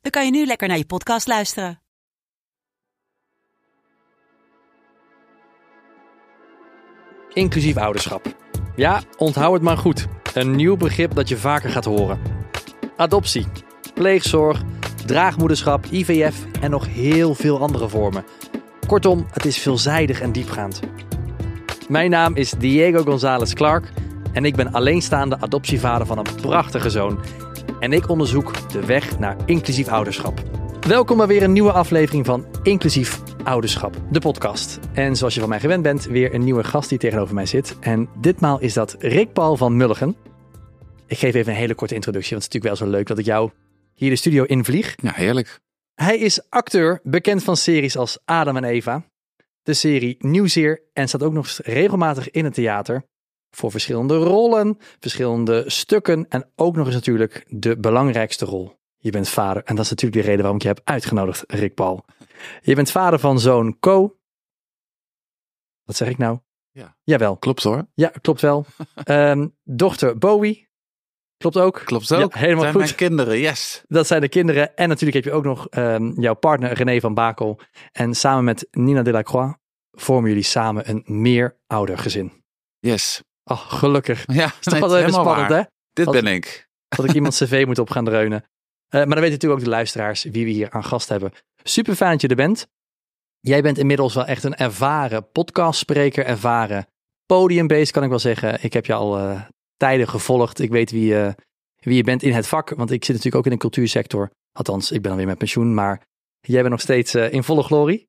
[0.00, 1.80] dan kan je nu lekker naar je podcast luisteren.
[7.32, 8.36] Inclusief ouderschap.
[8.76, 10.06] Ja, onthoud het maar goed.
[10.34, 12.20] Een nieuw begrip dat je vaker gaat horen.
[12.96, 13.46] Adoptie,
[13.94, 14.62] pleegzorg,
[15.06, 18.24] draagmoederschap, IVF en nog heel veel andere vormen.
[18.86, 20.80] Kortom, het is veelzijdig en diepgaand.
[21.88, 23.92] Mijn naam is Diego González Clark
[24.32, 27.20] en ik ben alleenstaande adoptievader van een prachtige zoon.
[27.78, 30.42] En ik onderzoek de weg naar inclusief ouderschap.
[30.86, 34.78] Welkom bij weer een nieuwe aflevering van Inclusief Ouderschap, de podcast.
[34.92, 37.76] En zoals je van mij gewend bent, weer een nieuwe gast die tegenover mij zit.
[37.80, 40.16] En ditmaal is dat Rick Paul van Mulligen.
[41.06, 43.18] Ik geef even een hele korte introductie, want het is natuurlijk wel zo leuk dat
[43.18, 43.50] ik jou
[43.94, 44.94] hier de studio invlieg.
[45.02, 45.60] Ja, heerlijk.
[45.94, 49.04] Hij is acteur, bekend van series als Adam en Eva,
[49.62, 53.04] de serie Nieuwzeer en staat ook nog regelmatig in het theater.
[53.50, 58.78] Voor verschillende rollen, verschillende stukken en ook nog eens natuurlijk de belangrijkste rol.
[58.96, 61.74] Je bent vader en dat is natuurlijk de reden waarom ik je heb uitgenodigd, Rick
[61.74, 62.04] Paul.
[62.62, 64.18] Je bent vader van zoon Co.
[65.84, 66.38] Wat zeg ik nou?
[66.70, 66.96] Ja.
[67.02, 67.36] Jawel.
[67.36, 67.86] Klopt hoor.
[67.94, 68.66] Ja, klopt wel.
[69.04, 70.68] Ehm, dochter Bowie.
[71.36, 71.82] Klopt ook.
[71.84, 72.32] Klopt ook.
[72.32, 72.82] Ja, helemaal Zijn goed.
[72.82, 73.82] mijn kinderen, yes.
[73.86, 74.76] Dat zijn de kinderen.
[74.76, 77.60] En natuurlijk heb je ook nog ehm, jouw partner René van Bakel.
[77.92, 79.58] En samen met Nina Delacroix
[79.90, 82.42] vormen jullie samen een meer ouder gezin.
[82.78, 83.22] Yes.
[83.44, 84.24] Oh, gelukkig.
[84.26, 85.58] Ja, Is toch nee, wel het even spannend, waar.
[85.58, 85.64] hè?
[85.92, 86.68] Dit Als- ben ik.
[86.88, 88.42] Dat ik iemand cv moet op gaan dreunen.
[88.42, 88.46] Eh,
[88.90, 91.32] maar dan weten natuurlijk ook de luisteraars wie we hier aan gast hebben.
[91.62, 92.66] Super fijn dat je er bent.
[93.40, 96.86] Jij bent inmiddels wel echt een ervaren podcastspreker, ervaren
[97.26, 98.62] podiumbeest kan ik wel zeggen.
[98.64, 99.42] Ik heb je al eh,
[99.76, 100.60] tijden gevolgd.
[100.60, 101.32] Ik weet wie, eh,
[101.76, 104.30] wie je bent in het vak, want ik zit natuurlijk ook in de cultuursector.
[104.52, 106.02] Althans, ik ben alweer met pensioen, maar
[106.40, 108.08] jij bent nog steeds in volle glorie.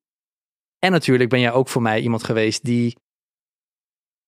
[0.80, 2.96] En natuurlijk ben jij ook voor mij iemand geweest die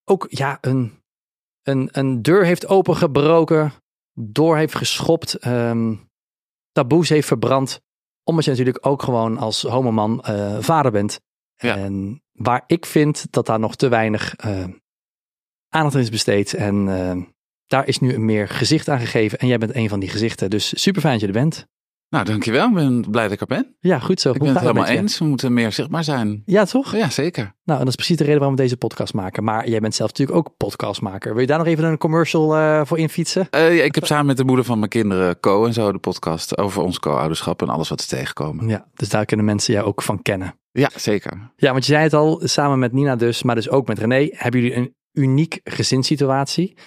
[0.05, 1.01] ook ja, een,
[1.63, 3.71] een, een deur heeft opengebroken,
[4.13, 5.95] door heeft geschopt, ehm,
[6.71, 7.81] taboes heeft verbrand.
[8.23, 11.19] Omdat je natuurlijk ook gewoon als homoman eh vader bent.
[11.55, 11.77] Ja.
[11.77, 14.65] En waar ik vind dat daar nog te weinig eh,
[15.69, 16.53] aandacht aan is besteed.
[16.53, 17.23] En eh,
[17.65, 19.39] daar is nu een meer gezicht aan gegeven.
[19.39, 20.49] En jij bent een van die gezichten.
[20.49, 21.67] Dus super fijn dat je er bent.
[22.13, 22.67] Nou, dankjewel.
[22.67, 23.75] Ik ben blij dat ik er ben.
[23.79, 24.31] Ja, goed zo.
[24.31, 25.19] Ik ben het helemaal eens.
[25.19, 26.41] We moeten meer zichtbaar zijn.
[26.45, 26.95] Ja, toch?
[26.95, 27.43] Ja, zeker.
[27.43, 29.43] Nou, en dat is precies de reden waarom we deze podcast maken.
[29.43, 31.31] Maar jij bent zelf natuurlijk ook podcastmaker.
[31.31, 33.47] Wil je daar nog even een commercial eh, voor infietsen?
[33.49, 35.97] Eh, ja, ik heb samen met de moeder van mijn kinderen, Co en zo, de
[35.97, 38.67] podcast over ons co-ouderschap en alles wat ze tegenkomen.
[38.67, 40.59] Ja, dus daar kunnen mensen jou ook van kennen.
[40.71, 41.51] Ja, zeker.
[41.55, 44.27] Ja, want je zei het al, samen met Nina dus, maar dus ook met René,
[44.31, 46.77] hebben jullie een uniek gezinssituatie.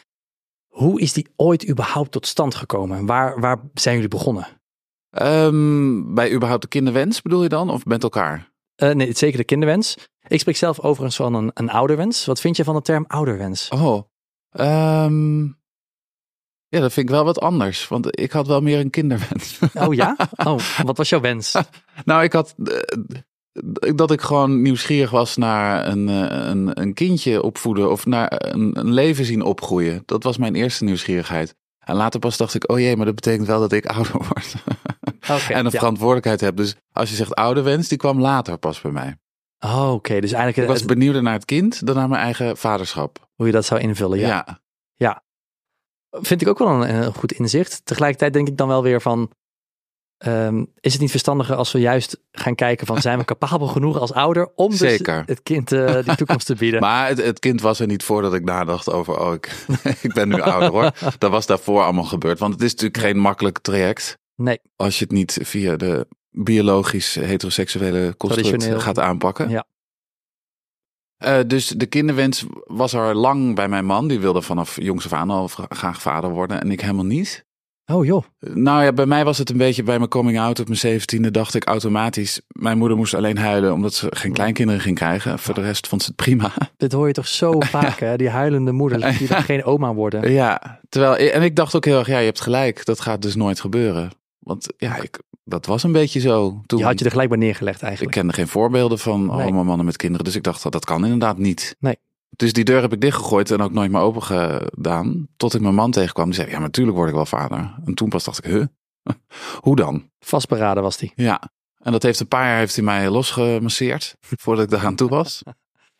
[0.66, 3.06] Hoe is die ooit überhaupt tot stand gekomen?
[3.06, 4.47] Waar, waar zijn jullie begonnen?
[5.16, 7.71] Ehm, bij überhaupt de kinderwens bedoel je dan?
[7.71, 8.53] Of met elkaar?
[8.75, 9.97] Eh, nee, zeker de kinderwens.
[10.28, 12.25] Ik spreek zelf overigens van een, een ouderwens.
[12.25, 13.69] Wat vind je van de term ouderwens?
[13.69, 14.03] Oh,
[14.50, 15.44] ehm,
[16.69, 17.88] ja, dat vind ik wel wat anders.
[17.88, 19.59] Want ik had wel meer een kinderwens.
[19.75, 20.16] Oh ja?
[20.44, 21.55] Oh, wat was jouw wens?
[22.05, 27.43] Nou, ik had eh, dat ik gewoon nieuwsgierig was naar een, eh, een, een kindje
[27.43, 30.03] opvoeden of naar een, een leven zien opgroeien.
[30.06, 31.55] Dat was mijn eerste nieuwsgierigheid.
[31.78, 34.55] En later pas dacht ik, oh jee, maar dat betekent wel dat ik ouder word.
[35.28, 35.70] En een ja.
[35.70, 36.56] verantwoordelijkheid heb.
[36.56, 39.16] Dus als je zegt ouderwens, die kwam later pas bij mij.
[39.59, 42.22] Oh, Oké, dus eigenlijk Ik eh, was het- benieuwder naar het kind dan naar mijn
[42.22, 43.28] eigen vaderschap.
[43.34, 44.19] hoe je dat zou invullen.
[44.19, 44.60] Ja.
[44.94, 45.25] Ja,
[46.10, 47.81] Vind ik ook wel een, een goed inzicht.
[47.84, 49.31] Tegelijkertijd denk ik dan wel weer van...
[50.19, 53.00] ehm, is het niet verstandiger als we juist gaan kijken van...
[53.00, 55.22] zijn we capabel genoeg als ouder om dus Zeker.
[55.26, 56.81] het kind eh, die toekomst te bieden?
[56.81, 59.64] maar het, het kind was er niet voordat ik nadacht over, oh, ik,
[60.03, 60.93] ik ben nu ouder hoor.
[61.19, 62.38] Dat was daarvoor allemaal gebeurd.
[62.38, 64.19] Want het is natuurlijk geen makkelijk traject.
[64.37, 64.61] Nee.
[64.77, 69.49] als je het niet via de biologisch heteroseksuele construct gaat aanpakken.
[69.49, 69.67] Ja.
[71.17, 74.09] Eh, dus de kinderwens was er lang bij mijn man.
[74.09, 76.61] Die wilde vanaf jongs af aan al graag vader worden.
[76.61, 77.44] En ik helemaal niet.
[77.93, 78.25] Oh joh.
[78.38, 81.31] Nou ja, bij mij was het een beetje bij mijn coming out op mijn zeventiende
[81.31, 82.41] dacht ik automatisch.
[82.49, 85.39] Mijn moeder moest alleen huilen omdat ze geen kleinkinderen ging krijgen.
[85.39, 86.53] Voor de rest vond ze het prima.
[86.77, 88.17] Dit hoor je toch zo vaak, hè?
[88.17, 90.32] Die huilende moeders die dan geen oma worden.
[90.32, 92.85] Ja, terwijl, en ik dacht ook heel erg, ja, je hebt gelijk.
[92.85, 94.11] Dat gaat dus nooit gebeuren.
[94.46, 96.62] Want ja, ik, dat was een beetje zo.
[96.66, 98.16] Toen, Je had je er gelijk bij neergelegd Ik eigenlijk.
[98.16, 99.43] kende geen voorbeelden van Nee.
[99.43, 100.25] homo mannen met kinderen.
[100.25, 101.76] Dus ik dacht, dat, dat kan inderdaad niet.
[101.78, 101.96] Nee.
[102.37, 105.28] Dus die deur heb ik dichtgegooid en ook nooit meer open gedaan.
[105.37, 106.25] Tot ik mijn man tegenkwam.
[106.26, 107.75] Die zei, ja, maar natuurlijk word ik wel vader.
[107.84, 108.64] En toen pas dacht ik, huh?
[109.64, 110.10] Hoe dan?
[110.19, 111.12] Vastberaden was die.
[111.14, 111.50] Ja.
[111.78, 115.08] En dat heeft een paar jaar heeft hij mij losgemasseerd voordat ik daar aan toe
[115.08, 115.43] was.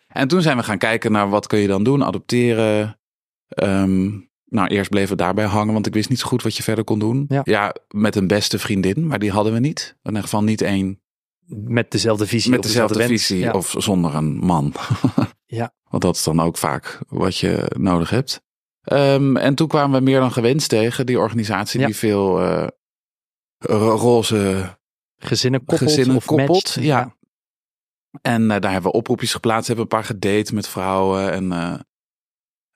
[0.07, 2.05] En toen zijn we gaan kijken naar wat kun je dan doen.
[2.05, 2.99] Adopteren.
[3.49, 4.11] Ehm,
[4.49, 6.85] nou, eerst bleven we daarbij hangen, want ik wist niet zo goed wat je verder
[6.85, 7.25] kon doen.
[7.45, 7.75] Ja.
[7.89, 9.97] met een beste vriendin, maar die hadden we niet.
[10.03, 11.01] In ieder geval niet één
[11.47, 12.51] Met dezelfde visie.
[12.51, 13.53] met dezelfde visie Ja.
[13.53, 14.73] of zonder een man.
[15.49, 15.75] Ja.
[15.89, 18.43] Want dat is dan ook vaak wat je nodig hebt.
[18.83, 21.87] Ehm, en toen kwamen we meer dan gewenst tegen die organisatie Ja.
[21.87, 22.67] die veel eh,
[23.59, 24.75] ro- roze
[25.19, 25.91] Gezinnen koppelt.
[25.91, 27.17] Gezinnen of koppelt, ja.
[28.23, 31.33] En eh, daar hebben we oproepjes geplaatst, hebben een paar gedate met vrouwen.
[31.33, 31.75] En, eh,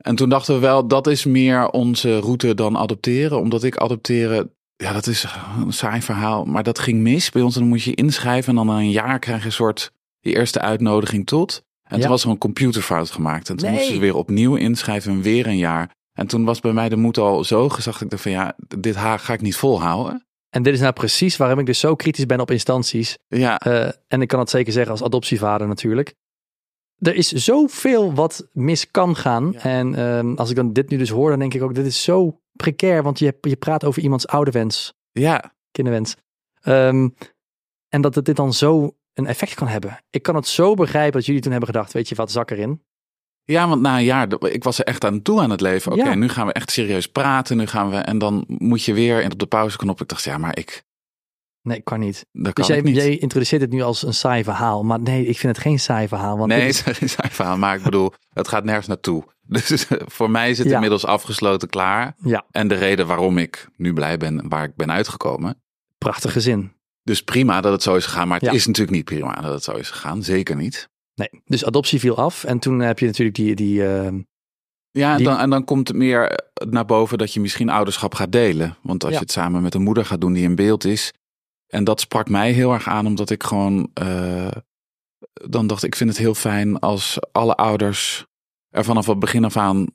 [0.03, 3.39] en toen dachten we wel, dat is meer onze route dan adopteren.
[3.41, 5.27] Omdat ik adopteren, ja, dat is
[5.65, 6.45] een saai verhaal.
[6.45, 7.55] Maar dat ging mis bij ons.
[7.55, 8.49] En dan moet je inschrijven.
[8.51, 11.63] En dan na een jaar krijg je een soort die eerste uitnodiging tot.
[11.83, 12.03] En Ja.
[12.03, 13.49] toen was er een computerfout gemaakt.
[13.49, 13.75] En toen Nee.
[13.77, 15.91] moesten ze weer opnieuw inschrijven en weer een jaar.
[16.13, 18.01] En toen was bij mij de moed al zo gezegd.
[18.01, 20.25] Ik dacht van ja, dit ga ik niet volhouden.
[20.51, 23.17] En dit is nou precies waarom ik dus zo kritisch ben op instanties.
[23.29, 26.15] Ja, Eh, en ik kan het zeker zeggen als adoptievader natuurlijk.
[27.01, 29.51] Er is zoveel wat mis kan gaan.
[29.53, 29.61] Ja.
[29.61, 32.03] En ehm, als ik dan dit nu dus hoor, dan denk ik ook, dit is
[32.03, 33.03] zo precair.
[33.03, 36.17] Want je, je praat over iemands ouderwens, ja, kinderwens.
[36.61, 37.09] Ehm,
[37.89, 39.99] en dat het dit dan zo een effect kan hebben.
[40.11, 42.83] Ik kan het zo begrijpen dat jullie toen hebben gedacht, weet je wat, zak erin.
[43.45, 45.93] Ja, want na een jaar, ik was er echt aan toe aan het leven.
[45.93, 46.15] Oké, Ja.
[46.15, 47.57] nu gaan we echt serieus praten.
[47.57, 50.01] Nu gaan we, en dan moet je weer in op de pauzeknop.
[50.01, 50.85] Ik dacht, ja, maar ik,
[51.63, 52.27] Nee, kan niet.
[52.33, 52.97] dat kan Dus jij, niet.
[52.97, 54.85] jij introduceert het nu als een saai verhaal.
[54.85, 56.37] Maar nee, ik vind het geen saai verhaal.
[56.39, 59.25] Want nee, is- het is een verhaal, maar ik bedoel, het gaat nergens naartoe.
[59.69, 60.75] Dus voor mij is het Ja.
[60.75, 62.15] inmiddels afgesloten, klaar.
[62.25, 65.63] ja, En de reden waarom ik nu blij ben, waar ik ben uitgekomen.
[65.99, 66.73] prachtig gezin.
[67.03, 68.55] Dus prima dat het zo is gegaan, maar het Ja.
[68.55, 70.23] is natuurlijk niet prima dat het zo is gegaan.
[70.23, 70.89] Zeker niet.
[71.15, 72.45] Nee, dus adoptie viel af.
[72.45, 74.21] En toen heb je natuurlijk die, die ehm,
[74.91, 78.15] Ja, en, Die- dan, en dan komt het meer naar boven dat je misschien ouderschap
[78.15, 78.77] gaat delen.
[78.83, 79.19] Want als Ja.
[79.19, 81.13] je het samen met een moeder gaat doen die in beeld is.
[81.71, 83.91] En dat sprak mij heel erg aan, omdat ik gewoon.
[83.95, 84.49] eh,
[85.49, 88.27] dan dacht ik, vind het heel fijn als alle ouders
[88.71, 89.87] er vanaf het begin af aan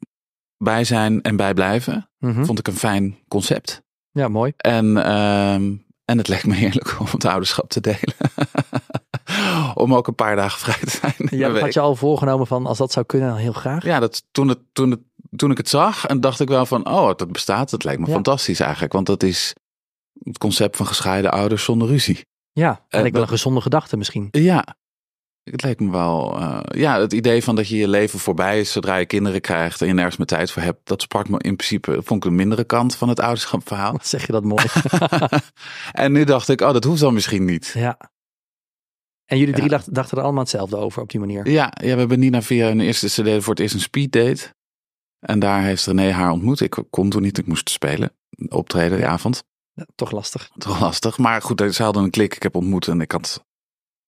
[0.57, 2.09] bij zijn en bij blijven.
[2.19, 2.43] mhm.
[2.45, 3.81] Vond ik een fijn concept.
[4.11, 4.53] ja, mooi.
[4.57, 5.73] En, ehm,
[6.05, 8.15] en het leek me heerlijk om het ouderschap te delen.
[9.73, 11.39] om ook een paar dagen vrij te zijn.
[11.39, 13.83] Ja, had je al voorgenomen van als dat zou kunnen, dan heel graag.
[13.83, 14.99] Ja, dat, toen, het, toen, het,
[15.35, 17.69] toen ik het zag, en dacht ik wel van, oh, dat bestaat.
[17.69, 18.13] Dat lijkt me Ja.
[18.13, 18.93] fantastisch eigenlijk.
[18.93, 19.53] Want dat is
[20.23, 22.25] het concept van gescheiden ouders zonder ruzie.
[22.51, 24.27] Ja, en Eh, ik wel een gezonde gedachte misschien.
[24.31, 24.75] Ja,
[25.43, 26.37] het lijkt me wel.
[26.39, 29.81] eh, ja, het idee van dat je je leven voorbij is zodra je kinderen krijgt
[29.81, 30.87] en je nergens meer tijd voor hebt.
[30.87, 33.91] Dat sprak me in principe, vond ik een mindere kant van het ouderschapverhaal.
[33.91, 34.65] Wat zeg je dat mooi.
[35.91, 37.71] en nu dacht ik, oh, dat hoeft dan misschien niet.
[37.75, 37.97] ja.
[39.25, 39.81] En jullie drie Ja.
[39.85, 41.49] dachten er allemaal hetzelfde over op die manier.
[41.49, 44.53] Ja, ja, we hebben Nina via een eerste CD voor het eerst een speed date.
[45.19, 46.59] En daar heeft René haar ontmoet.
[46.61, 48.11] Ik kon toen niet, ik moest spelen,
[48.49, 49.43] optreden die avond.
[49.75, 50.49] Ja, toch lastig.
[50.57, 51.17] Toch lastig.
[51.17, 52.35] Maar goed, ze hadden een klik.
[52.35, 53.45] Ik heb ontmoet en ik had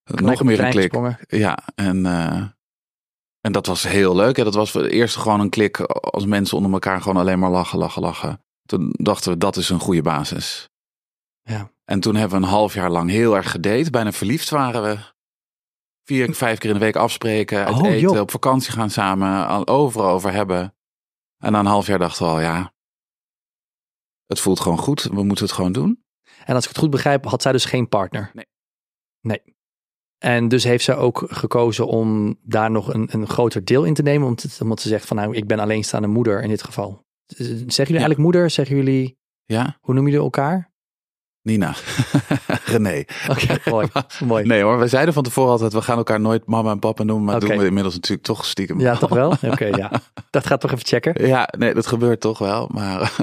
[0.03, 0.93] Gelijk nog meer een klik.
[1.27, 2.43] Ja, en, eh,
[3.41, 4.35] en dat was heel leuk.
[4.35, 7.49] Dat was voor het eerst gewoon een klik als mensen onder elkaar gewoon alleen maar
[7.49, 8.43] lachen, lachen, lachen.
[8.65, 10.69] Toen dachten we, dat is een goede basis.
[11.41, 11.71] Ja.
[11.85, 13.89] En toen hebben we een half jaar lang heel erg gedate.
[13.89, 14.97] Bijna verliefd waren we.
[16.03, 18.19] Vier, vijf keer in de week afspreken, uit Oh, eten, joh.
[18.19, 20.75] op vakantie gaan samen, al overal over hebben.
[21.37, 22.73] En na een half jaar dachten we al, ja,
[24.27, 25.03] het voelt gewoon goed.
[25.03, 26.03] We moeten het gewoon doen.
[26.45, 28.31] En als ik het goed begrijp, had zij dus geen partner.
[28.33, 28.45] Nee.
[29.21, 29.41] Nee.
[30.17, 34.01] En dus heeft zij ook gekozen om daar nog een, een groter deel in te
[34.01, 34.27] nemen.
[34.27, 37.05] Omdat, omdat ze zegt van nou, ik ben alleenstaande moeder in dit geval.
[37.25, 38.49] Zeggen jullie eigenlijk moeder?
[38.49, 40.71] Zeggen jullie, Ja, hoe noemen jullie elkaar?
[41.41, 41.75] Nina.
[42.65, 43.03] René.
[43.29, 43.87] Oké, mooi.
[44.25, 44.45] mooi.
[44.45, 47.25] Nee hoor, we zeiden van tevoren altijd, we gaan elkaar nooit mama en papa noemen.
[47.25, 48.79] Maar doen we inmiddels natuurlijk toch stiekem.
[48.79, 49.29] Ja, toch wel?
[49.51, 49.91] Oké, ja.
[50.29, 51.27] Dat gaat toch even checken.
[51.27, 52.69] Ja, nee, dat gebeurt toch wel.
[52.73, 53.15] Maar,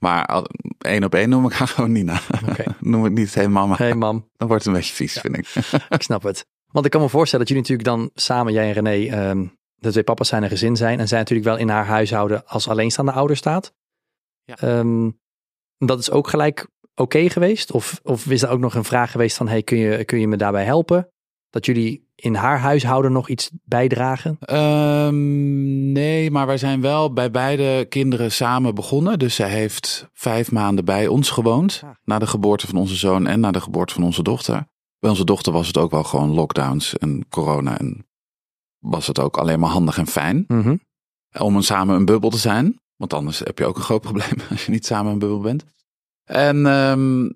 [0.00, 0.44] maar
[0.78, 2.20] één op één noem ik haar gewoon Nina.
[2.80, 3.76] Noem het niet hey mama.
[3.76, 5.48] Hey mam, Dan wordt het een beetje vies, vind ik.
[5.88, 6.46] ik snap het.
[6.66, 9.90] Want ik kan me voorstellen dat jullie natuurlijk dan samen, jij en René, ehm, de
[9.90, 11.00] twee papa's zijn een gezin zijn.
[11.00, 13.72] En zij natuurlijk wel in haar huishouden als alleenstaande ouder staat.
[14.44, 14.56] Ja.
[14.56, 15.10] Ehm,
[15.78, 17.72] dat is ook gelijk oké geweest?
[17.72, 20.28] Of, of is er ook nog een vraag geweest van, hey, kun je, kun je
[20.28, 21.08] me daarbij helpen?
[21.50, 24.36] Dat jullie in haar huishouden nog iets bijdragen?
[24.40, 29.18] Ehm, nee, maar wij zijn wel bij beide kinderen samen begonnen.
[29.18, 31.80] Dus zij heeft vijf maanden bij ons gewoond.
[31.84, 31.90] Ah.
[32.04, 34.66] Na de geboorte van onze zoon en na de geboorte van onze dochter.
[34.98, 37.78] Bij onze dochter was het ook wel gewoon lockdowns en corona.
[37.78, 38.06] En
[38.78, 40.44] was het ook alleen maar handig en fijn.
[40.46, 40.76] Mhm.
[41.38, 42.80] om samen een bubbel te zijn.
[42.96, 45.64] Want anders heb je ook een groot probleem als je niet samen een bubbel bent.
[46.24, 47.28] En ehm,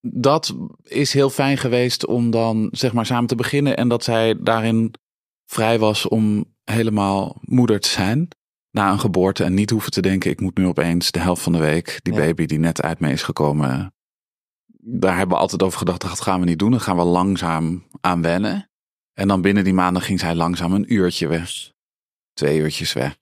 [0.00, 3.76] dat is heel fijn geweest om dan zeg maar samen te beginnen.
[3.76, 4.94] En dat zij daarin
[5.46, 8.28] vrij was om helemaal moeder te zijn.
[8.70, 11.52] Na een geboorte en niet hoeven te denken, ik moet nu opeens de helft van
[11.52, 12.18] de week die Ja.
[12.20, 13.92] baby die net uit me is gekomen
[14.82, 16.70] daar hebben we altijd over gedacht, dat gaan we niet doen.
[16.70, 18.70] Dat gaan we langzaam aan wennen.
[19.12, 21.72] En dan binnen die maanden ging zij langzaam een uurtje weg.
[22.32, 23.18] Twee uurtjes weg.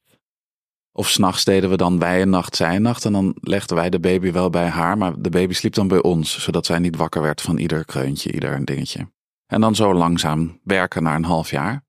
[0.99, 3.05] Of s'nachts deden we dan wij een nacht, zij een nacht.
[3.05, 4.99] En dan legden wij de baby wel bij haar.
[4.99, 6.43] Maar de baby sliep dan bij ons.
[6.43, 9.11] Zodat zij niet wakker werd van ieder kreuntje, ieder dingetje.
[9.47, 11.85] En dan zo langzaam werken naar een half jaar.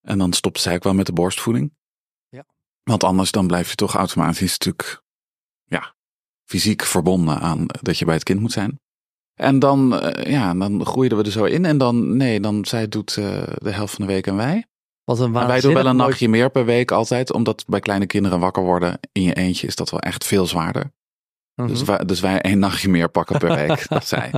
[0.00, 1.72] En dan stopte zij ook wel met de borstvoeding.
[2.28, 2.44] Ja.
[2.82, 5.02] Want anders dan blijf je toch automatisch natuurlijk
[5.64, 5.94] ja,
[6.44, 8.80] fysiek verbonden aan dat je bij het kind moet zijn.
[9.34, 11.64] En dan, eh, ja, dan groeiden we er zo in.
[11.64, 14.64] En dan, nee, dan zij doet uh, de helft van de week en wij.
[15.10, 17.32] Wat een En wij doen wel een nachtje meer per week altijd.
[17.32, 20.92] Omdat bij kleine kinderen wakker worden in je eentje is dat wel echt veel zwaarder.
[21.54, 21.68] Mhm.
[21.68, 23.88] Dus, wij, dus wij één nachtje meer pakken per week.
[23.88, 24.32] dat zij.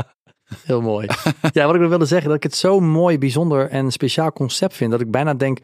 [0.65, 1.09] Heel mooi.
[1.53, 4.75] ja, wat ik nog wilde zeggen, dat ik het zo mooi, bijzonder en speciaal concept
[4.75, 4.91] vind.
[4.91, 5.59] Dat ik bijna denk,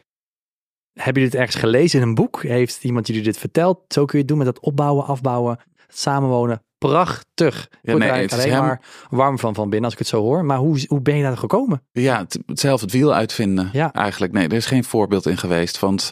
[0.93, 2.41] hebben jullie het ergens gelezen in een boek?
[2.41, 3.79] Heeft iemand jullie dit verteld?
[3.87, 6.63] Zo kun je het doen met dat opbouwen, afbouwen, samenwonen.
[6.79, 7.69] Prachtig.
[7.81, 10.21] Ja, nee, het is alleen hem- maar warm van, van binnen als ik het zo
[10.21, 10.45] hoor.
[10.45, 11.83] Maar hoe, hoe ben je daar gekomen?
[11.91, 13.69] Ja, het, het zelf het wiel uitvinden.
[13.73, 13.93] Ja.
[13.93, 15.79] Eigenlijk, nee, er is geen voorbeeld in geweest.
[15.79, 16.11] Want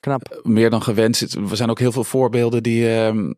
[0.00, 0.40] Knap.
[0.42, 1.22] meer dan gewenst.
[1.34, 3.32] Er zijn ook heel veel voorbeelden die ehm,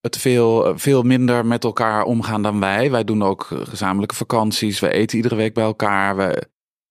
[0.00, 2.90] het veel, veel minder met elkaar omgaan dan wij.
[2.90, 4.80] Wij doen ook eh, gezamenlijke vakanties.
[4.80, 6.16] We eten iedere week bij elkaar.
[6.16, 6.48] We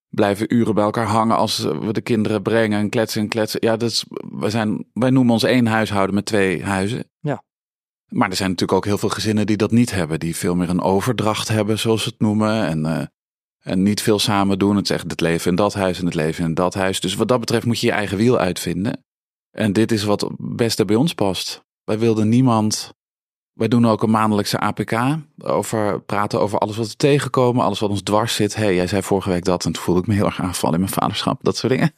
[0.10, 3.60] blijven uren bij elkaar hangen als we de kinderen brengen en kletsen en kletsen.
[3.64, 7.10] Ja, dat is, wij, zijn, wij noemen ons één huishouden met twee huizen.
[7.20, 7.44] Ja.
[8.10, 10.20] Maar er zijn natuurlijk ook heel veel gezinnen die dat niet hebben.
[10.20, 12.66] Die veel meer een overdracht hebben, zoals ze het noemen.
[12.66, 13.06] En, eh,
[13.60, 14.76] en niet veel samen doen.
[14.76, 17.00] Het is echt het leven in dat huis en het leven in dat huis.
[17.00, 19.04] Dus wat dat betreft moet je je eigen wiel uitvinden.
[19.52, 21.64] En dit is wat het beste bij ons past.
[21.84, 22.94] Wij wilden niemand.
[23.54, 24.94] Wij doen ook een maandelijkse APK.
[25.38, 27.64] Over praten over alles wat we tegenkomen.
[27.64, 28.56] Alles wat ons dwars zit.
[28.56, 29.66] hey, jij zei vorige week dat.
[29.66, 31.44] En toen voelde ik me heel erg aanvallen in mijn vaderschap.
[31.44, 31.94] Dat soort dingen.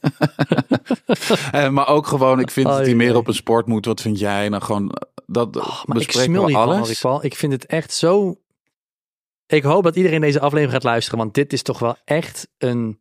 [1.52, 3.84] Eh, maar ook gewoon, ik vind Oh, dat hij meer op een sport moet.
[3.84, 4.48] Wat vind jij?
[4.48, 4.92] Nou, gewoon,
[5.32, 7.00] dat Oh, maar ik smul we hiervan, alles.
[7.00, 7.24] Paul.
[7.24, 8.36] Ik vind het echt zo...
[9.46, 13.00] Ik hoop dat iedereen deze aflevering gaat luisteren, want dit is toch wel echt een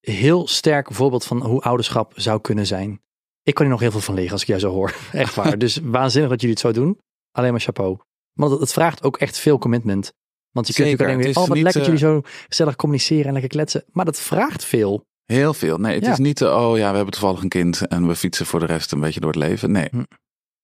[0.00, 3.02] heel sterk voorbeeld van hoe ouderschap zou kunnen zijn.
[3.42, 4.94] Ik kan hier nog heel veel van leren als ik jou zo hoor.
[5.12, 5.58] Echt waar.
[5.64, 6.98] dus waanzinnig dat jullie het zo doen.
[7.30, 7.98] Alleen maar chapeau.
[8.32, 10.12] Maar het, vraagt ook echt veel commitment.
[10.50, 12.76] Want je kunt natuurlijk alleen weer, oh wat niet, lekker dat eh, jullie zo gezellig
[12.76, 13.84] communiceren en lekker kletsen.
[13.92, 15.04] Maar dat vraagt veel.
[15.24, 15.78] Heel veel.
[15.78, 16.12] Nee, het Ja.
[16.12, 18.66] is niet, de, oh ja, we hebben toevallig een kind en we fietsen voor de
[18.66, 19.70] rest een beetje door het leven.
[19.70, 19.88] Nee.
[19.90, 20.02] Hm.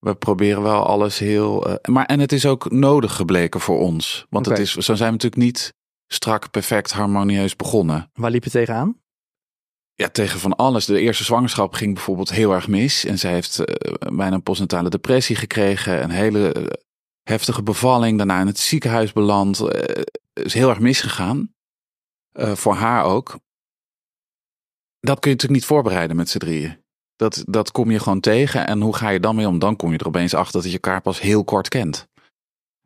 [0.04, 1.66] We proberen wel alles heel.
[1.66, 4.26] eh, maar en het is ook nodig gebleken voor ons.
[4.30, 5.74] Want het is, zo zijn we natuurlijk niet
[6.06, 8.10] strak, perfect, harmonieus begonnen.
[8.12, 9.00] Waar liep je tegenaan?
[9.94, 10.84] Ja, tegen van alles.
[10.84, 13.04] De eerste zwangerschap ging bijvoorbeeld heel erg mis.
[13.04, 16.02] En zij heeft eh, bijna een postnatale depressie gekregen.
[16.02, 16.66] Een hele eh,
[17.22, 18.16] heftige bevalling.
[18.18, 19.60] Daarna in het ziekenhuis beland.
[20.32, 21.54] Is heel erg misgegaan.
[22.32, 23.38] Voor haar ook.
[25.00, 26.83] Dat kun je natuurlijk niet voorbereiden met z'n drieën.
[27.16, 28.66] Dat, dat kom je gewoon tegen.
[28.66, 29.58] En hoe ga je dan mee om?
[29.58, 32.06] Dan kom je er opeens achter dat je elkaar pas heel kort kent.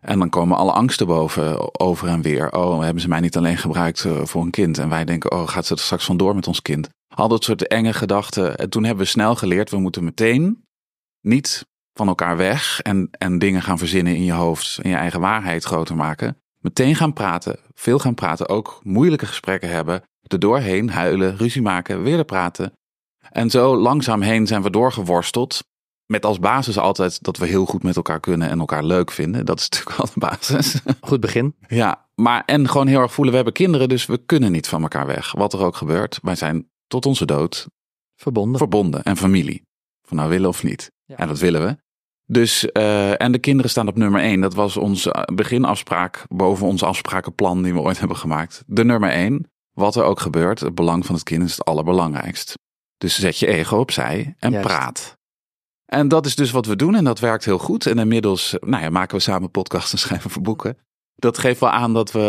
[0.00, 2.52] En dan komen alle angsten boven, over en weer.
[2.52, 4.78] Oh, hebben ze mij niet alleen gebruikt eh, voor een kind?
[4.78, 6.88] En wij denken, oh, gaat ze er straks vandoor met ons kind?
[7.14, 8.56] Al dat soort enge gedachten.
[8.56, 10.64] En toen hebben we snel geleerd, we moeten meteen
[11.20, 15.20] niet van elkaar weg en, en dingen gaan verzinnen in je hoofd en je eigen
[15.20, 16.36] waarheid groter maken.
[16.60, 22.02] Meteen gaan praten, veel gaan praten, ook moeilijke gesprekken hebben, er doorheen huilen, ruzie maken,
[22.02, 22.72] weer praten.
[23.30, 25.64] En zo langzaam heen zijn we doorgeworsteld.
[26.06, 29.46] Met als basis altijd dat we heel goed met elkaar kunnen en elkaar leuk vinden.
[29.46, 30.80] Dat is natuurlijk wel de basis.
[31.00, 31.54] Goed begin.
[31.68, 34.82] Ja, maar en gewoon heel erg voelen, we hebben kinderen, dus we kunnen niet van
[34.82, 35.32] elkaar weg.
[35.32, 37.66] Wat er ook gebeurt, wij zijn tot onze dood
[38.14, 38.58] Verbonden.
[38.58, 39.62] verbonden en familie.
[40.02, 40.90] Van nou willen of niet.
[41.04, 41.16] Ja.
[41.16, 41.76] En dat willen we.
[42.30, 44.40] Dus, eh, en de kinderen staan op nummer één.
[44.40, 48.62] Dat was onze eh, beginafspraak boven ons afsprakenplan die we ooit hebben gemaakt.
[48.66, 49.50] De nummer één.
[49.72, 52.54] Wat er ook gebeurt, het belang van het kind is het allerbelangrijkst.
[52.98, 54.66] Dus zet je ego opzij en Juist.
[54.66, 55.16] praat.
[55.84, 57.86] En dat is dus wat we doen en dat werkt heel goed.
[57.86, 60.78] En inmiddels nou ja, maken we samen podcasts en schrijven voor boeken.
[61.14, 62.20] Dat geeft wel aan dat we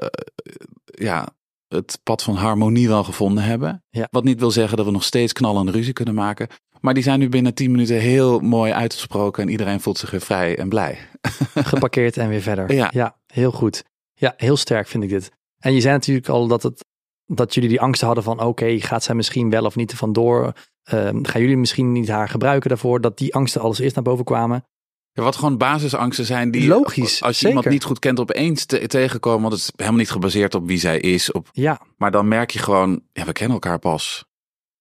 [0.00, 1.28] eh, ja,
[1.68, 3.84] het pad van harmonie wel gevonden hebben.
[3.90, 4.08] Ja.
[4.10, 6.48] Wat niet wil zeggen dat we nog steeds knallende ruzie kunnen maken.
[6.80, 10.20] Maar die zijn nu binnen 10 minuten heel mooi uitgesproken en iedereen voelt zich weer
[10.20, 10.98] vrij en blij.
[11.54, 12.72] geparkeerd en weer verder.
[12.72, 13.16] Ja.
[13.26, 13.84] heel goed.
[14.14, 15.30] Ja, heel sterk vind ik dit.
[15.58, 16.84] En je zei natuurlijk al dat, het,
[17.26, 20.52] dat jullie die angsten hadden van oké, gaat zij misschien wel of niet er vandoor?
[20.82, 23.00] Ehm, gaan jullie misschien niet haar gebruiken daarvoor?
[23.00, 24.64] Dat die angsten alles eerst naar boven kwamen.
[25.12, 27.48] Ja, wat gewoon basisangsten zijn die Logisch, als je zeker.
[27.48, 29.40] iemand niet goed kent opeens te- tegenkomen.
[29.40, 31.32] Want het is helemaal niet gebaseerd op wie zij is.
[31.32, 34.24] Op, Ja, maar dan merk je gewoon, ja, we kennen elkaar pas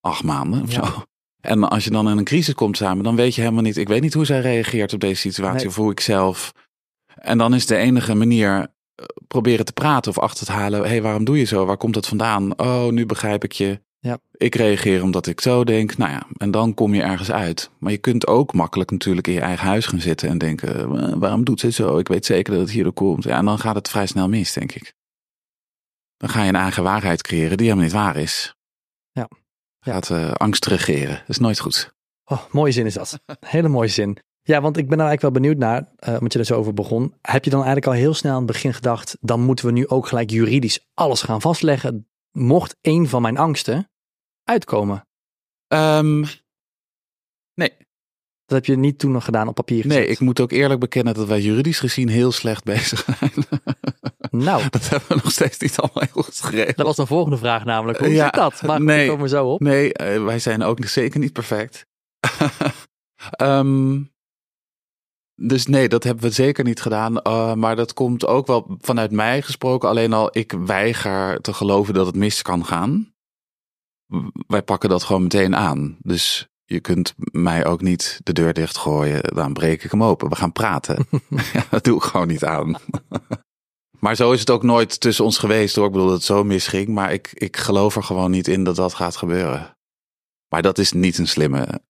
[0.02, 0.86] acht maanden of Ja.
[0.86, 1.04] zo.
[1.42, 3.78] En als je dan in een crisis komt samen, dan weet je helemaal niet.
[3.78, 5.68] Ik weet niet hoe zij reageert op deze situatie Nee.
[5.68, 6.52] of hoe ik zelf.
[7.16, 8.68] En dan is de enige manier
[9.28, 10.82] proberen te praten of achter te halen.
[10.82, 11.66] Hé, hey, waarom doe je zo?
[11.66, 12.60] Waar komt dat vandaan?
[12.60, 13.82] Oh, nu begrijp ik je.
[14.00, 14.20] Ja.
[14.32, 15.98] Ik reageer omdat ik zo denk.
[15.98, 17.70] Nou ja, en dan kom je ergens uit.
[17.78, 21.14] Maar je kunt ook makkelijk natuurlijk in je eigen huis gaan zitten en denken: "Eh,
[21.18, 21.98] waarom doet ze zo?
[21.98, 23.24] Ik weet zeker dat het hierdoor komt.
[23.24, 24.94] Ja, en dan gaat het vrij snel mis, denk ik.
[26.18, 28.56] Dan ga je een eigen waarheid creëren die helemaal niet waar is.
[29.12, 29.28] Ja.
[29.80, 29.92] Ja.
[29.92, 31.16] Gaat eh, angst regeren.
[31.16, 31.94] Dat is nooit goed.
[32.25, 33.20] Oh, mooie zin is dat.
[33.40, 34.18] Hele mooie zin.
[34.48, 36.74] Ja, want ik ben nou eigenlijk wel benieuwd naar, eh omdat je er zo over
[36.74, 37.14] begon.
[37.22, 39.88] Heb je dan eigenlijk al heel snel aan het begin gedacht, dan moeten we nu
[39.88, 43.90] ook gelijk juridisch alles gaan vastleggen, mocht een van mijn angsten
[44.44, 45.08] uitkomen?
[45.68, 46.20] Ehm,
[47.54, 47.70] nee,
[48.46, 49.98] Dat heb je niet toen nog gedaan op papier gezet.
[49.98, 53.32] nee, ik moet ook eerlijk bekennen dat wij juridisch gezien heel slecht bezig zijn.
[54.30, 56.78] Nou, dat hebben we nog steeds niet allemaal heel goed geregeld.
[56.78, 58.00] dat was de volgende vraag namelijk.
[58.00, 58.62] Hoe Ja, zit dat?
[58.62, 58.98] Maar goed, nee.
[58.98, 59.60] daar komen we zo op.
[59.60, 61.86] Nee, eh, wij zijn ook nog zeker niet perfect.
[63.30, 64.02] Ehm,
[65.36, 67.22] dus nee, dat hebben we zeker niet gedaan.
[67.22, 69.89] Eh, maar dat komt ook wel vanuit mij gesproken.
[69.89, 73.13] Alleen al, ik weiger te geloven dat het mis kan gaan.
[74.48, 75.98] Wij pakken dat gewoon meteen aan.
[76.00, 79.24] Dus je kunt mij ook niet de deur dichtgooien.
[79.24, 80.30] Dan breek ik hem open.
[80.30, 81.08] We gaan praten.
[81.54, 82.75] ja, dat doe ik gewoon niet aan.
[84.04, 85.86] maar zo is het ook nooit tussen ons geweest hoor.
[85.86, 86.88] Ik bedoel dat het zo misging.
[86.88, 89.77] Maar ik, ik geloof er gewoon niet in dat dat gaat gebeuren.
[90.50, 91.82] Maar dat is niet een slimme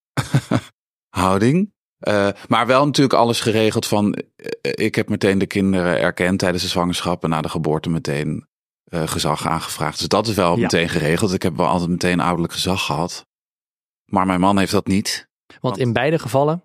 [1.09, 1.73] houding.
[2.05, 4.13] Eh, maar wel natuurlijk alles geregeld van.
[4.13, 4.23] eh,
[4.61, 8.47] ik heb meteen de kinderen erkend tijdens de zwangerschap en na de geboorte meteen
[8.85, 9.97] eh, gezag aangevraagd.
[9.99, 10.61] Dus dat is wel Ja.
[10.61, 11.33] meteen geregeld.
[11.33, 13.25] Ik heb wel altijd meteen ouderlijk gezag gehad.
[14.05, 15.27] Maar mijn man heeft dat niet.
[15.61, 16.63] Want in beide gevallen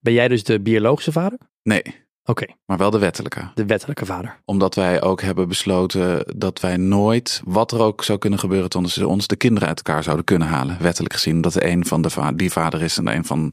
[0.00, 1.38] ben jij dus de biologische vader?
[1.62, 1.82] Nee,
[2.24, 3.50] Oké, maar wel de wettelijke.
[3.54, 4.40] de wettelijke vader.
[4.44, 9.08] Omdat wij ook hebben besloten dat wij nooit, wat er ook zou kunnen gebeuren, tussen
[9.08, 10.76] ons de kinderen uit elkaar zouden kunnen halen.
[10.80, 11.40] Wettelijk gezien.
[11.40, 13.52] Dat de een van de va die vader is en de een van.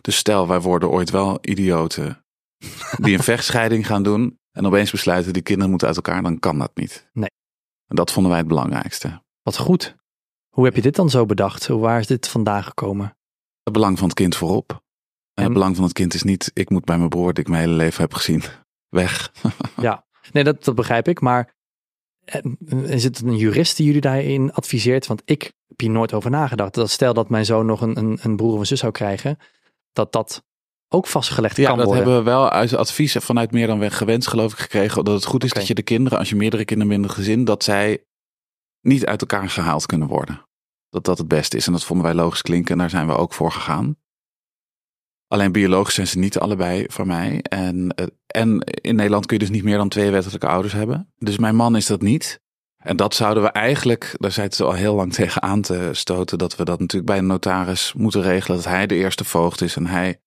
[0.00, 2.24] Dus stel, wij worden ooit wel idioten
[2.96, 4.38] die een vechtscheiding gaan doen.
[4.52, 7.08] En opeens besluiten die kinderen moeten uit elkaar, dan kan dat niet.
[7.12, 7.30] Nee.
[7.86, 9.22] En dat vonden wij het belangrijkste.
[9.42, 9.96] Wat goed.
[10.48, 11.66] Hoe heb je dit dan zo bedacht?
[11.66, 13.16] Hoe waar is dit vandaan gekomen?
[13.62, 14.84] Het belang van het kind voorop.
[15.34, 17.50] En, het belang van het kind is niet, ik moet bij mijn broer, die ik
[17.50, 18.42] mijn hele leven heb gezien,
[18.88, 19.32] weg.
[20.32, 21.20] Nee, dat, dat begrijp ik.
[21.20, 21.54] Maar
[22.24, 22.42] eh,
[22.82, 25.06] is het een jurist die jullie daarin adviseert?
[25.06, 26.74] Want ik heb hier nooit over nagedacht.
[26.74, 29.38] Dat stel dat mijn zoon nog een, een, een broer of een zus zou krijgen,
[29.96, 30.44] dat dat
[30.88, 32.04] ook vastgelegd Ja, kan dat worden.
[32.04, 35.04] hebben we wel uit advies vanuit meer dan gewenst, geloof ik, gekregen.
[35.04, 37.44] Dat het goed is dat je de kinderen, als je meerdere kinderen in een gezin,
[37.44, 38.04] dat zij
[38.80, 40.44] niet uit elkaar gehaald kunnen worden.
[40.88, 41.66] Dat dat het beste is.
[41.66, 43.96] En dat vonden wij logisch klinken en daar zijn we ook voor gegaan.
[45.28, 47.42] Alleen biologisch zijn ze niet allebei van mij.
[47.42, 51.12] En, eh, en in Nederland kun je dus niet meer dan twee wettelijke ouders hebben.
[51.18, 52.40] Dus mijn man is dat niet.
[52.86, 56.38] En dat zouden we eigenlijk, daar zijn ze al heel lang tegen aan te stoten,
[56.38, 58.56] dat we dat natuurlijk bij een notaris moeten regelen.
[58.56, 60.20] Dat hij de eerste voogd is en hij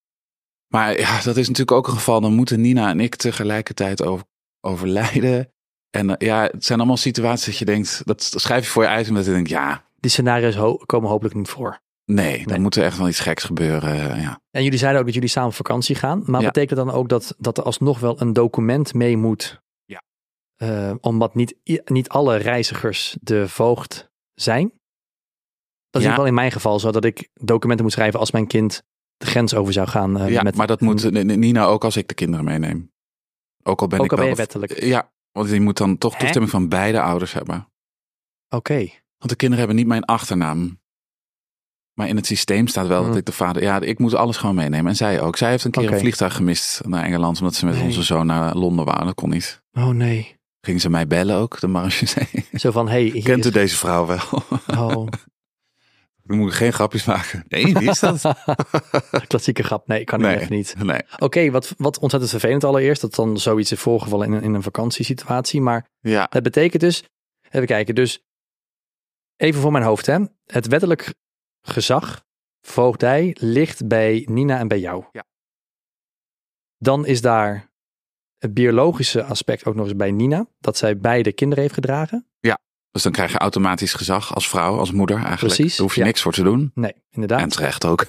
[0.74, 2.22] maar ja, dat is natuurlijk ook een geval.
[2.22, 4.26] Dan moeten Nina en ik tegelijkertijd over,
[4.62, 5.52] overlijden.
[5.90, 8.90] En eh, ja, het zijn allemaal situaties dat je denkt, dat schrijf je voor je
[8.90, 11.80] uit en dat je denkt, ja, Die scenario's ho- komen hopelijk niet voor.
[12.06, 12.46] nee, Nee.
[12.48, 13.92] dan moet er echt wel iets geks gebeuren.
[14.12, 14.40] eh, Ja.
[14.52, 16.24] En jullie zeiden ook dat jullie samen op vakantie gaan.
[16.26, 16.48] Maar Ja.
[16.48, 19.62] betekent dat dan ook dat, dat er alsnog wel een document mee moet?
[20.60, 24.72] Eh, omdat niet, niet alle reizigers de voogd zijn.
[25.90, 26.16] Dat is Ja.
[26.16, 28.84] wel in mijn geval zo dat ik documenten moet schrijven als mijn kind
[29.18, 30.20] de grens over zou gaan.
[30.20, 32.92] eh, ja, met, maar dat moet Nina ook als ik de kinderen meeneem.
[33.64, 34.84] Ook al ben Ook ik al wel wettelijk.
[34.84, 36.20] Ja, want je moet dan toch Hè?
[36.20, 37.68] toestemming van beide ouders hebben.
[38.50, 38.78] Oké.
[39.18, 40.80] Want de kinderen hebben niet mijn achternaam.
[41.94, 43.18] Maar in het systeem staat wel dat Hmm.
[43.18, 43.62] ik de vader.
[43.62, 44.88] Ja, ik moet alles gewoon meenemen.
[44.88, 45.38] En zij ook.
[45.38, 47.40] Zij heeft een keer een vliegtuig gemist naar Engeland.
[47.40, 47.84] Omdat ze met Nee.
[47.84, 49.06] onze zoon naar Londen waren.
[49.06, 49.64] Dat kon niet.
[49.72, 50.38] Oh nee.
[50.62, 52.46] Gingen ze mij bellen ook, de marechaussee.
[52.54, 54.44] Zo van, hey, hier Kent u is- deze vrouw wel?
[54.68, 55.08] Oh,
[56.24, 57.46] Dan moet ik geen grapjes maken.
[57.48, 58.22] Nee, wie is dat?
[59.28, 59.88] klassieke grap.
[59.88, 60.36] Nee, kan ik Nee.
[60.36, 60.76] even niet.
[60.78, 61.02] Nee.
[61.18, 63.02] Oké, wat, wat ontzettend vervelend allereerst.
[63.02, 65.62] Dat dan zoiets is voorgevallen in een, in een vakantiesituatie.
[65.62, 67.04] Maar Ja, Dat betekent dus,
[67.50, 68.24] even kijken, dus
[69.36, 70.18] even voor mijn hoofd hè.
[70.46, 71.14] Het wettelijk
[71.62, 72.26] gezag,
[72.62, 75.06] voogdij, ligt bij Nina en bij jou.
[75.12, 75.24] Ja.
[76.78, 77.69] Dan is daar
[78.40, 82.24] het biologische aspect ook nog eens bij Nina, dat zij beide kinderen heeft gedragen.
[82.92, 85.56] dus dan krijg je automatisch gezag als vrouw, als moeder eigenlijk.
[85.56, 86.06] Precies, Daar hoef je ja.
[86.08, 86.72] niks voor te doen.
[86.74, 87.40] Nee, inderdaad.
[87.42, 88.06] En terecht ook.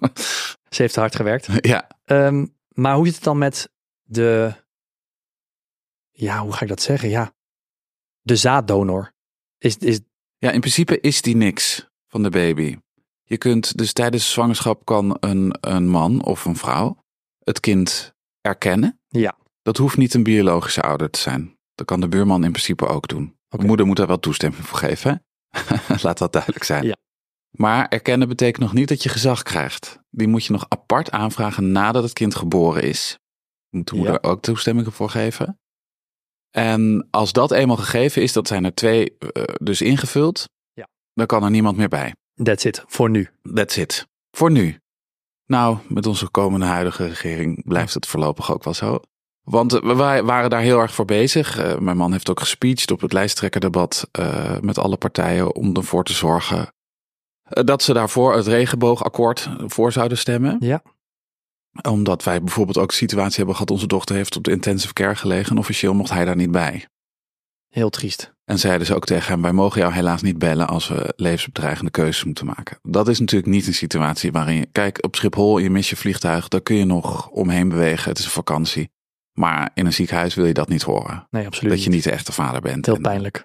[0.74, 1.48] Ze heeft hard gewerkt.
[1.60, 3.70] ja, Ehm, maar hoe zit het dan met
[4.02, 4.54] de,
[6.10, 7.08] ja, hoe ga ik dat zeggen?
[7.08, 7.32] Ja,
[8.20, 9.12] de zaaddonor.
[9.58, 10.00] Is, is,
[10.38, 12.76] Ja, in principe is die niks van de baby.
[13.22, 17.04] Je kunt dus tijdens de zwangerschap kan een, een man of een vrouw
[17.38, 19.00] het kind erkennen.
[19.08, 19.36] Ja.
[19.64, 21.56] Dat hoeft niet een biologische ouder te zijn.
[21.74, 23.36] Dat kan de buurman in principe ook doen.
[23.48, 25.22] De moeder moet daar wel toestemming voor geven.
[25.48, 25.94] hè?
[26.02, 26.84] Laat dat duidelijk zijn.
[26.86, 26.96] Ja.
[27.50, 29.98] Maar erkennen betekent nog niet dat je gezag krijgt.
[30.10, 33.18] Die moet je nog apart aanvragen nadat het kind geboren is.
[33.70, 34.00] Moet de Ja.
[34.02, 35.58] moeder ook toestemming voor geven.
[36.50, 40.48] En als dat eenmaal gegeven is, dat zijn er twee eh, dus ingevuld.
[40.72, 40.88] Ja.
[41.12, 42.14] dan kan er niemand meer bij.
[42.42, 43.28] That's it, voor nu.
[43.54, 44.06] That's it.
[44.30, 44.78] Voor nu.
[45.46, 49.00] Nou, met onze komende huidige regering blijft het voorlopig ook wel zo.
[49.44, 51.58] Want uh, wij waren daar heel erg voor bezig.
[51.58, 56.04] Uh, mijn man heeft ook gespeecht op het lijsttrekkerdebat uh, met alle partijen om ervoor
[56.04, 56.74] te zorgen
[57.48, 60.56] dat ze daarvoor het regenboogakkoord voor zouden stemmen.
[60.60, 60.82] Ja.
[61.88, 65.16] Omdat wij bijvoorbeeld ook de situatie hebben gehad, onze dochter heeft op de intensive care
[65.16, 66.86] gelegen en officieel mocht hij daar niet bij.
[67.68, 68.32] Heel triest.
[68.44, 71.90] En zeiden ze ook tegen hem: Wij mogen jou helaas niet bellen als we levensbedreigende
[71.90, 72.78] keuzes moeten maken.
[72.82, 74.68] Dat is natuurlijk niet een situatie waarin je.
[74.72, 78.08] Kijk, op Schiphol, je mist je vliegtuig, daar kun je nog omheen bewegen.
[78.08, 78.90] Het is een vakantie.
[79.34, 81.26] Maar in een ziekenhuis wil je dat niet horen.
[81.30, 81.72] Nee, absoluut.
[81.72, 82.86] Dat je niet de echte vader bent.
[82.86, 83.44] Heel pijnlijk.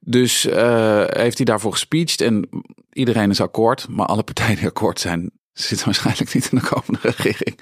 [0.00, 2.48] Dus uh, heeft hij daarvoor gespeecht en
[2.92, 3.88] iedereen is akkoord.
[3.88, 7.58] Maar alle partijen die akkoord zijn, zitten waarschijnlijk niet in de komende regering.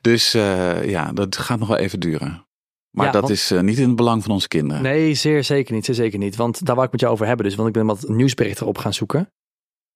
[0.00, 2.46] Dus uh, ja, dat gaat nog wel even duren.
[2.90, 4.82] Maar ja, dat want, is uh, niet in het belang van onze kinderen.
[4.82, 5.84] Nee, zeer zeker niet.
[5.84, 6.36] Zeer zeker niet.
[6.36, 7.46] Want daar wou ik met jou over hebben.
[7.46, 9.18] Dus, want ik ben wat nieuwsberichten op gaan zoeken.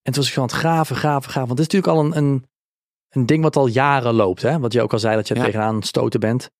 [0.02, 1.48] En toen was ik gewoon aan het graven, graven, graven.
[1.48, 2.44] Want het is natuurlijk al een, een,
[3.08, 4.42] een ding wat al jaren loopt.
[4.42, 4.58] Hè?
[4.58, 5.44] Wat je ook al zei, dat je ja.
[5.44, 6.50] tegenaan stoten bent.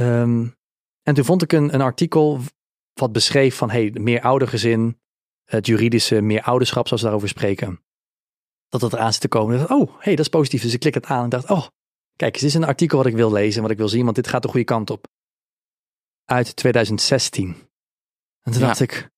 [0.00, 0.56] Um,
[1.02, 2.40] en toen vond ik een, een artikel
[2.94, 5.00] wat beschreef van hey, meer oudergezin,
[5.44, 7.84] het juridische meer ouderschap, zoals we daarover spreken.
[8.68, 9.58] Dat dat eraan zit te komen.
[9.58, 10.62] Dacht, oh, hey, dat is positief.
[10.62, 11.66] Dus ik klik het aan en dacht, oh,
[12.16, 14.28] kijk, dit is een artikel wat ik wil lezen, wat ik wil zien, want dit
[14.28, 15.06] gaat de goede kant op.
[16.24, 17.56] Uit 2016.
[18.42, 18.66] En toen ja.
[18.66, 19.10] dacht ik,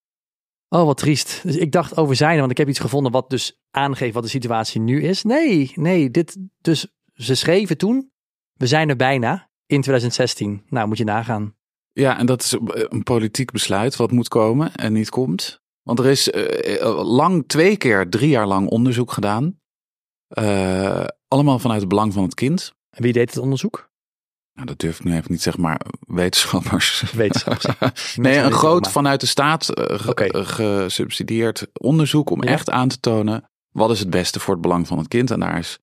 [0.68, 1.42] oh, wat triest.
[1.42, 4.28] Dus ik dacht over zijn, want ik heb iets gevonden wat dus aangeeft wat de
[4.28, 5.22] situatie nu is.
[5.22, 8.12] Nee, nee, dit, dus ze schreven toen,
[8.52, 10.62] we zijn er bijna in 2016.
[10.68, 11.54] Nou, moet je nagaan.
[11.92, 15.60] Ja, en dat is een politiek besluit wat moet komen en niet komt.
[15.82, 19.60] Want er is uh, lang, twee keer, drie jaar lang onderzoek gedaan.
[20.38, 22.72] Uh, allemaal vanuit het belang van het kind.
[22.90, 23.90] En wie deed het onderzoek?
[24.52, 27.12] Nou, dat durf ik nu even niet, zeg maar, wetenschappers.
[27.12, 28.16] Wetenschappers.
[28.16, 30.28] nee, een groot vanuit de staat uh, okay.
[30.44, 32.50] gesubsidieerd onderzoek om ja.
[32.50, 35.30] echt aan te tonen wat is het beste voor het belang van het kind.
[35.30, 35.78] En daar is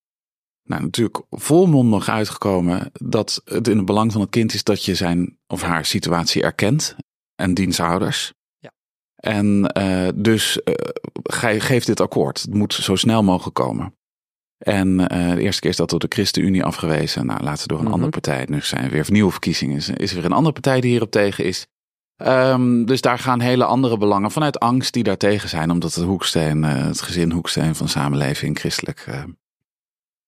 [0.63, 4.95] nou, natuurlijk volmondig uitgekomen dat het in het belang van het kind is dat je
[4.95, 6.95] zijn of haar situatie erkent
[7.35, 8.33] en dienstouders.
[8.57, 8.71] Ja.
[9.15, 10.73] En uh, dus uh,
[11.23, 12.41] ge geef dit akkoord.
[12.41, 13.95] Het moet zo snel mogelijk komen.
[14.57, 17.25] En uh, de eerste keer is dat door de ChristenUnie afgewezen.
[17.25, 18.01] Nou, laatst door een mm -hmm.
[18.01, 18.45] andere partij.
[18.49, 19.75] Nu zijn er weer nieuwe verkiezingen.
[19.75, 21.67] Is, is er weer een andere partij die hierop tegen is.
[22.17, 25.71] Um, dus daar gaan hele andere belangen vanuit angst die daar tegen zijn.
[25.71, 29.07] Omdat het hoeksteen, het gezin hoeksteen van samenleving christelijk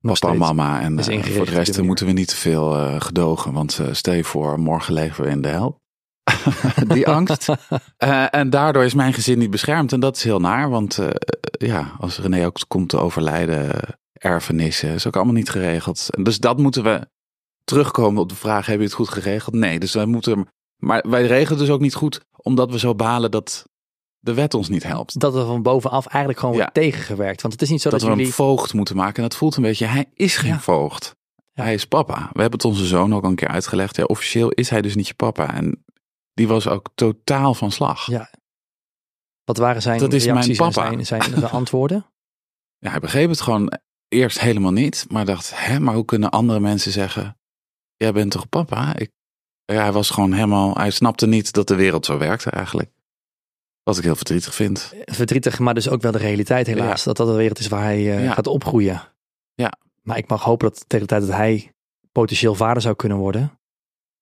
[0.06, 0.82] papa, mama.
[0.82, 3.54] En uh, voor de rest moeten we niet te veel uh, gedogen.
[3.54, 5.84] Want uh, stel je voor, morgen leven we in de hel.
[6.88, 7.50] die angst.
[8.30, 9.92] en daardoor is mijn gezin niet beschermd.
[9.92, 10.70] En dat is heel naar.
[10.70, 11.00] Want
[11.52, 13.82] ja, als René ook komt te overlijden,
[14.14, 16.08] erfenissen, is ook allemaal niet geregeld.
[16.10, 17.08] En dus dat moeten we
[17.64, 19.56] terugkomen op de vraag: heb je het goed geregeld?
[19.56, 20.48] Nee, dus wij moeten.
[20.78, 23.66] Maar wij regelen dus ook niet goed, omdat we zo balen dat
[24.26, 25.20] de wet ons niet helpt.
[25.20, 26.62] Dat er van bovenaf eigenlijk gewoon ja.
[26.62, 27.42] wordt tegengewerkt.
[27.42, 28.32] Want het is niet zo dat, dat we jullie...
[28.32, 29.16] een voogd moeten maken.
[29.16, 30.60] En dat voelt een beetje, hij is geen ja.
[30.60, 31.16] voogd.
[31.54, 31.64] Ja.
[31.64, 32.16] Hij is papa.
[32.16, 33.96] We hebben het onze zoon ook een keer uitgelegd.
[33.96, 35.54] Ja, officieel is hij dus niet je papa.
[35.54, 35.86] En
[36.34, 38.06] die was ook totaal van slag.
[38.06, 38.30] Ja.
[39.44, 40.72] Wat waren zijn dat is mijn papa.
[40.72, 42.06] zijn, zijn antwoorden?
[42.78, 43.72] ja, hij begreep het gewoon
[44.08, 45.06] eerst helemaal niet.
[45.10, 47.38] Maar dacht, hè, maar hoe kunnen andere mensen zeggen...
[47.96, 48.96] Jij bent toch papa?
[48.96, 49.12] Ik,
[49.66, 50.76] ja, hij was gewoon helemaal...
[50.76, 52.90] Hij snapte niet dat de wereld zo werkte eigenlijk.
[53.86, 54.94] Wat ik heel verdrietig vind.
[55.06, 57.00] Verdrietig, maar dus ook wel de realiteit helaas.
[57.00, 57.06] Ja.
[57.06, 58.34] Dat dat de wereld is waar hij uh, ja.
[58.34, 59.02] gaat opgroeien.
[59.54, 59.74] Ja.
[60.02, 61.72] Maar ik mag hopen dat tegen de tijd dat hij
[62.12, 63.60] potentieel vader zou kunnen worden.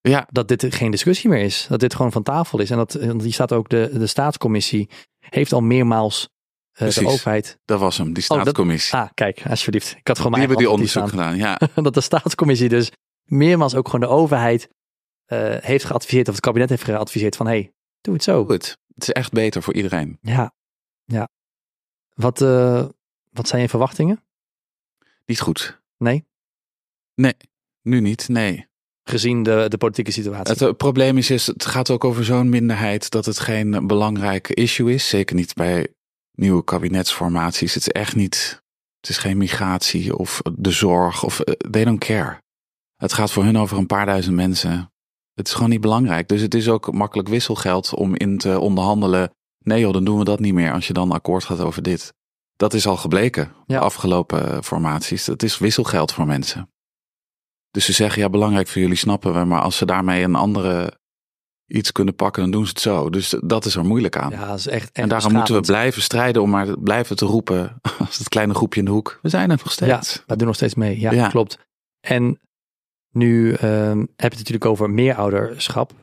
[0.02, 0.28] Ja.
[0.32, 1.66] Dat dit geen discussie meer is.
[1.70, 2.70] Dat dit gewoon van tafel is.
[2.70, 6.30] En dat, die staat ook, de, de staatscommissie heeft al meermaals
[6.82, 7.60] uh, de overheid.
[7.66, 8.94] Dat was hem, die staatscommissie.
[8.94, 9.96] Oh, dat, ah, kijk, alsjeblieft.
[9.96, 11.60] Ik had gewoon die hebben die onderzoek gedaan, ja.
[11.76, 12.92] dat de staatscommissie dus
[13.24, 14.70] meermaals ook gewoon de overheid
[15.28, 17.72] uh, heeft geadviseerd, of het kabinet heeft geadviseerd van, hé, hey,
[18.02, 18.44] doe het zo.
[18.44, 18.78] Doe het.
[18.94, 20.18] Het is echt beter voor iedereen.
[20.22, 20.54] Ja,
[21.06, 21.30] ja.
[22.14, 22.86] Wat, uh,
[23.32, 24.24] wat zijn je verwachtingen?
[25.26, 25.82] Niet goed.
[25.98, 26.26] Nee?
[27.16, 27.36] Nee,
[27.82, 28.68] nu niet, nee.
[29.04, 30.52] Gezien de, de politieke situatie.
[30.52, 34.50] Het, het probleem is, is, het gaat ook over zo'n minderheid dat het geen belangrijk
[34.50, 35.10] issue is.
[35.10, 35.88] Zeker niet bij
[36.32, 37.74] nieuwe kabinetsformaties.
[37.74, 38.64] Het is echt niet,
[39.00, 42.42] het is geen migratie of de zorg of uh, they don't care.
[42.96, 44.93] Het gaat voor hun over een paar duizend mensen
[45.34, 46.28] het is gewoon niet belangrijk.
[46.28, 49.32] Dus het is ook makkelijk wisselgeld om in te onderhandelen.
[49.60, 52.14] Nee joh, dan doen we dat niet meer als je dan akkoord gaat over dit.
[52.56, 53.78] Dat is al gebleken, ja.
[53.80, 55.26] de afgelopen formaties.
[55.26, 56.70] Het is wisselgeld voor mensen.
[57.72, 61.00] Dus ze zeggen, ja, belangrijk voor jullie snappen we, maar als ze daarmee een andere
[61.66, 63.10] iets kunnen pakken, dan doen ze het zo.
[63.10, 64.32] Dus dat is er moeilijk aan.
[64.32, 67.26] Ja, dat is echt, echt en daarom moeten we blijven strijden om maar blijven te
[67.26, 70.14] roepen, als het kleine groepje in de hoek, we zijn er nog steeds.
[70.14, 71.00] Ja, we doen nog steeds mee.
[71.00, 71.28] Ja, ja.
[71.28, 71.58] klopt.
[72.00, 72.40] En
[73.14, 73.58] nu uh,
[73.98, 75.94] heb je het natuurlijk over meer ouderschap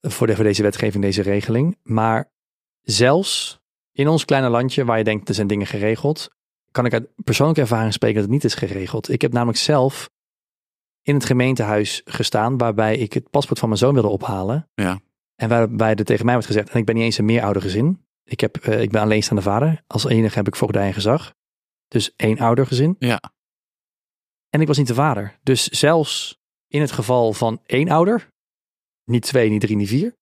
[0.00, 1.78] voor, de, voor deze wetgeving, deze regeling.
[1.82, 2.32] Maar
[2.80, 3.60] zelfs
[3.92, 6.30] in ons kleine landje, waar je denkt er zijn dingen geregeld,
[6.70, 9.10] kan ik uit persoonlijke ervaring spreken dat het niet is geregeld.
[9.10, 10.10] Ik heb namelijk zelf
[11.02, 14.68] in het gemeentehuis gestaan, waarbij ik het paspoort van mijn zoon wilde ophalen.
[14.74, 15.00] Ja.
[15.34, 18.06] En waarbij er tegen mij werd gezegd, en ik ben niet eens een meerouder gezin.
[18.24, 19.82] Ik, heb, eh, ik ben alleenstaande vader.
[19.86, 21.34] Als enige heb ik voogdij en gezag.
[21.88, 22.96] Dus één ouder gezin.
[22.98, 23.20] Ja.
[24.52, 25.38] En ik was niet de vader.
[25.42, 26.38] Dus zelfs
[26.68, 28.28] in het geval van één ouder,
[29.04, 30.14] niet twee, niet drie, niet vier,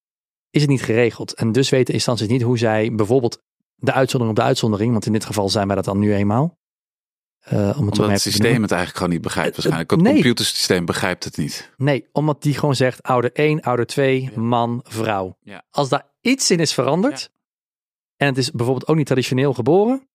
[0.49, 1.33] is het niet geregeld.
[1.33, 3.41] En dus weten instanties niet hoe zij bijvoorbeeld
[3.75, 6.59] de uitzondering op de uitzondering, want in dit geval zijn wij dat dan nu eenmaal.
[7.53, 9.91] Uh, om het Omdat het systeem het eigenlijk gewoon niet begrijpt Eh, waarschijnlijk.
[9.91, 10.13] Het nee.
[10.13, 11.73] computersysteem begrijpt het niet.
[11.77, 14.39] Nee, omdat die gewoon zegt ouder 1, ouder 2, Ja.
[14.39, 15.37] man, vrouw.
[15.41, 15.63] Ja.
[15.69, 17.31] Als daar iets in is veranderd,
[18.15, 20.09] en het is bijvoorbeeld ook niet traditioneel geboren,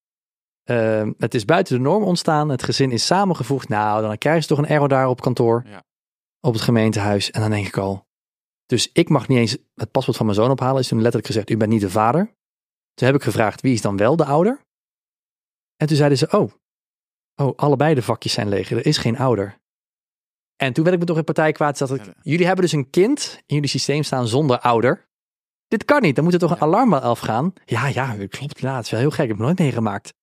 [0.67, 4.49] eh, het is buiten de norm ontstaan, het gezin is samengevoegd, nou, dan krijg je
[4.49, 5.83] toch een error daar op kantoor, Ja.
[6.41, 7.31] op het gemeentehuis.
[7.31, 8.07] En dan denk ik al,
[8.67, 11.51] dus ik mag niet eens het paspoort van mijn zoon ophalen, is toen letterlijk gezegd,
[11.51, 12.35] u bent niet de vader.
[12.95, 14.61] Toen heb ik gevraagd, wie is dan wel de ouder?
[15.77, 16.53] En toen zeiden ze, oh,
[17.35, 19.59] oh, allebei de vakjes zijn leeg, er is geen ouder.
[20.57, 21.79] En toen werd ik me toch in partij kwaad.
[21.79, 22.13] Dat ik, Ja.
[22.23, 25.09] jullie hebben dus een kind in jullie systeem staan zonder ouder.
[25.69, 26.15] Dit kan niet.
[26.15, 27.53] Dan moet er toch een alarmbel afgaan.
[27.65, 28.61] Ja, ja, klopt.
[28.61, 29.21] Ja, het is wel heel gek.
[29.23, 30.15] Ik heb het nooit meegemaakt.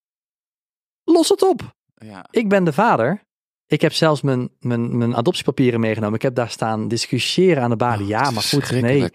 [1.04, 1.76] Los het op.
[1.96, 2.26] Ja.
[2.30, 3.24] Ik ben de vader.
[3.66, 6.16] Ik heb zelfs mijn, mijn, mijn adoptiepapieren meegenomen.
[6.16, 8.04] Ik heb daar staan discussiëren aan de balie.
[8.04, 8.72] Oh, ja, maar goed.
[8.72, 9.10] Nee,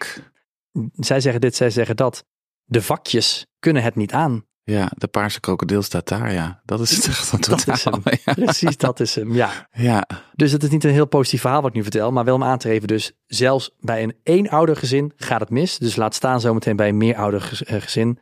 [0.93, 2.25] zij zeggen dit, zij zeggen dat.
[2.63, 4.47] De vakjes kunnen het niet aan.
[4.69, 6.61] Ja, de paarse krokodil staat daar, ja.
[6.65, 8.01] Dat is het echt een is hem.
[8.25, 8.33] Ja.
[8.33, 9.33] Precies, dat is hem.
[9.33, 9.67] Ja.
[9.71, 12.35] ja, Dus het is niet een heel positief verhaal wat ik nu vertel, maar wel
[12.35, 12.87] om aan te geven.
[12.87, 15.77] Dus zelfs bij een eenouder gezin gaat het mis.
[15.77, 18.19] Dus laat staan zometeen bij een meerouder eh, gezin.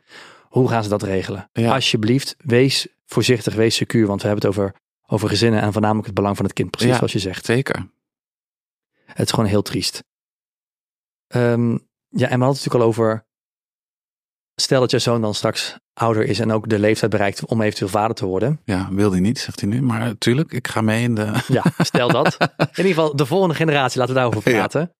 [0.48, 1.48] Hoe gaan ze dat regelen?
[1.52, 1.74] Ja.
[1.74, 4.06] Alsjeblieft, wees voorzichtig, wees secuur.
[4.06, 4.74] Want we hebben het over,
[5.06, 6.70] over gezinnen en voornamelijk het belang van het kind.
[6.70, 6.96] Precies Ja.
[6.96, 7.44] zoals je zegt.
[7.44, 7.90] zeker.
[9.04, 10.04] Het is gewoon heel triest.
[11.26, 13.26] Ehm, ja, en we hadden het natuurlijk al over.
[14.54, 17.90] Stel dat je zoon dan straks ouder is en ook de leeftijd bereikt om eventueel
[17.90, 18.60] vader te worden.
[18.64, 19.82] Ja, wil hij niet, zegt hij nu.
[19.82, 21.42] Maar natuurlijk, ik ga mee in de...
[21.48, 22.36] Ja, stel dat.
[22.58, 24.56] In ieder geval, de volgende generatie, laten we daarover Ja.
[24.56, 24.94] praten.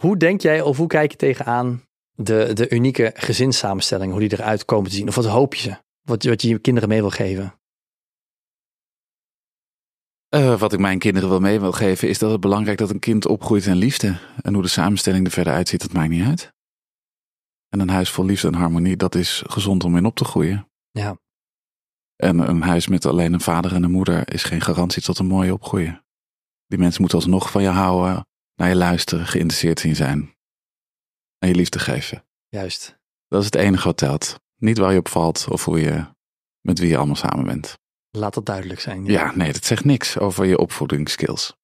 [0.00, 1.84] Hoe denk jij of hoe kijk je tegenaan
[2.22, 5.08] de, de unieke gezinssamenstelling, hoe die eruit komen te zien?
[5.08, 5.76] Of wat hoop je?
[6.00, 7.54] Wat, wat je je kinderen mee wil geven?
[10.28, 12.98] Eh, wat ik mijn kinderen wel mee wil geven, is dat het belangrijk dat een
[12.98, 14.18] kind opgroeit in liefde.
[14.42, 16.52] En hoe de samenstelling er verder uitziet, dat maakt niet uit.
[17.68, 20.68] En een huis vol liefde en harmonie, dat is gezond om in op te groeien.
[20.90, 21.18] Ja.
[22.16, 25.26] En een huis met alleen een vader en een moeder is geen garantie tot een
[25.26, 26.04] mooie opgroeien.
[26.66, 30.34] Die mensen moeten alsnog van je houden, naar je luisteren, geïnteresseerd in zijn.
[31.40, 32.24] En je liefde geven.
[32.48, 32.98] Juist.
[33.28, 34.40] Dat is het enige wat telt.
[34.56, 36.06] Niet waar je op valt of hoe je,
[36.60, 37.78] met wie je allemaal samen bent.
[38.10, 39.04] Laat dat duidelijk zijn.
[39.04, 41.56] Ja, nee, dat zegt niks over je opvoedingsskills.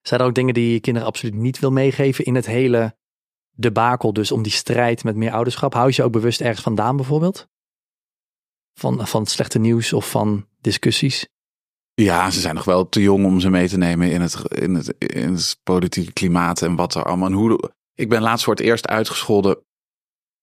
[0.00, 2.96] Zijn er ook dingen die je kinderen absoluut niet wil meegeven in het hele
[3.50, 5.74] debakel, dus om die strijd met meer ouderschap?
[5.74, 7.48] Hou je je ook bewust ergens vandaan bijvoorbeeld?
[8.74, 11.28] Van, van het slechte nieuws of van discussies?
[11.94, 14.74] Ja, ze zijn nog wel te jong om ze mee te nemen in het, in
[14.74, 17.28] het, in het politieke klimaat en wat er allemaal.
[17.28, 19.58] En hoe, ik ben laatst voor het eerst uitgescholden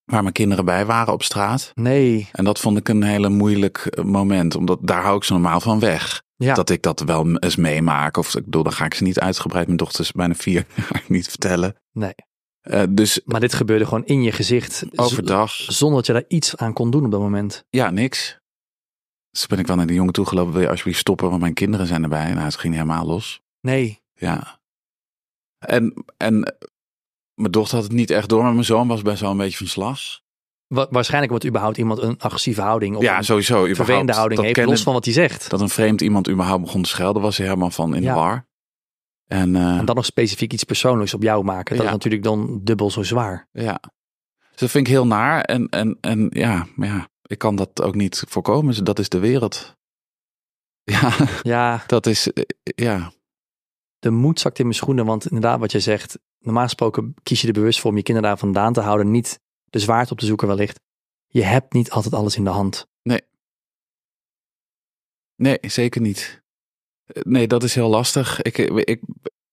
[0.04, 1.72] waar mijn kinderen bij waren op straat.
[1.74, 2.28] Nee.
[2.32, 5.60] En dat vond ik een hele moeilijk eh, moment, omdat daar hou ik ze normaal
[5.60, 6.22] van weg.
[6.36, 6.54] Ja.
[6.54, 8.16] Dat ik dat wel eens meemaak.
[8.16, 10.94] Of ik bedoel, dan ga ik ze niet uitgebreid, mijn dochter is bijna vier, ga
[10.98, 11.76] ik niet vertellen.
[11.92, 12.14] Nee.
[12.60, 14.84] Eh, dus Maar dit gebeurde gewoon in je gezicht.
[14.94, 17.64] overdag, Zonder dat je daar iets aan kon doen op dat moment.
[17.70, 18.38] ja, niks.
[19.30, 21.86] Dus ben ik wel naar die jongen toegelopen, wil je alsjeblieft stoppen, want mijn kinderen
[21.86, 22.32] zijn erbij.
[22.32, 23.40] Nou, het ging helemaal los.
[23.60, 24.02] Nee.
[24.14, 24.60] Ja.
[25.58, 26.56] En, en
[27.36, 29.56] mijn dochter had het niet echt door, maar mijn zoon was best wel een beetje
[29.58, 29.98] van slag.
[30.66, 33.54] Wa- waarschijnlijk wordt überhaupt iemand een agressieve houding of ja, een sowieso.
[33.54, 34.16] vervelende überhaupt.
[34.16, 35.50] houding heeft, los van wat hij zegt.
[35.50, 38.14] Dat een vreemd iemand überhaupt begon te schelden, was hij helemaal van in Ja.
[38.14, 38.48] de war.
[39.26, 41.74] En, eh, En dan nog specifiek iets persoonlijks op jou maken.
[41.76, 41.90] Dat Ja.
[41.90, 43.48] is natuurlijk dan dubbel zo zwaar.
[43.52, 43.80] ja.
[44.50, 45.40] Dus dat vind ik heel naar.
[45.40, 48.66] En, en, en ja, maar ja, ik kan dat ook niet voorkomen.
[48.66, 49.74] Dus Dat is de wereld.
[50.84, 53.12] Ja, Ja, dat is, eh, ja.
[53.98, 55.06] de moed zakt in mijn schoenen.
[55.06, 58.30] Want inderdaad, wat je zegt, normaal gesproken kies je er bewust voor om je kinderen
[58.30, 59.10] daar vandaan te houden.
[59.10, 60.80] Niet de zwaarte op te zoeken wellicht.
[61.26, 62.86] Je hebt niet altijd alles in de hand.
[65.36, 66.42] Nee, zeker niet.
[67.06, 68.42] Eh, Nee, dat is heel lastig.
[68.42, 69.00] Ik, ik,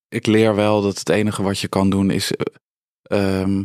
[0.08, 2.46] ik leer wel dat het enige wat je kan doen is eh,
[3.02, 3.64] ehm,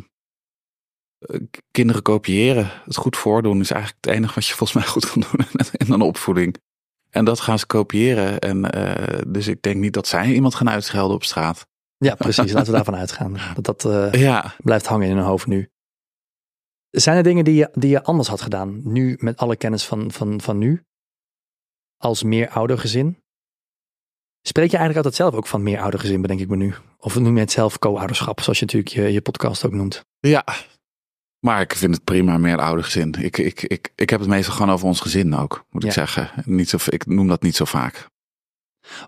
[1.19, 1.39] eh,
[1.71, 2.71] kinderen kopiëren.
[2.85, 5.93] Het goed voordoen is eigenlijk het enige wat je volgens mij goed kan doen in
[5.93, 6.55] een opvoeding.
[7.09, 8.39] En dat gaan ze kopiëren.
[8.39, 11.67] En eh, dus ik denk niet dat zij iemand gaan uitschelden op straat.
[12.01, 12.51] Ja, precies.
[12.51, 13.37] Laten we daarvan uitgaan.
[13.55, 15.69] Dat dat eh, Ja, blijft hangen in hun hoofd nu.
[16.89, 20.11] Zijn er dingen die je, die je anders had gedaan, nu met alle kennis van,
[20.11, 20.83] van, van nu,
[21.97, 23.23] als meeroudergezin?
[24.41, 26.73] Spreek je eigenlijk altijd zelf ook van meeroudergezin, bedenk ik me nu?
[26.97, 30.05] Of noem je het zelf co-ouderschap, zoals je natuurlijk je, je podcast ook noemt?
[30.19, 30.43] ja.
[31.39, 33.13] Maar ik vind het prima, meer oude gezin.
[33.19, 35.95] Ik, ik, ik, ik heb het meestal gewoon over ons gezin ook, moet ik Ja.
[35.95, 36.31] zeggen.
[36.45, 38.07] Niet zo, ik noem dat niet zo vaak.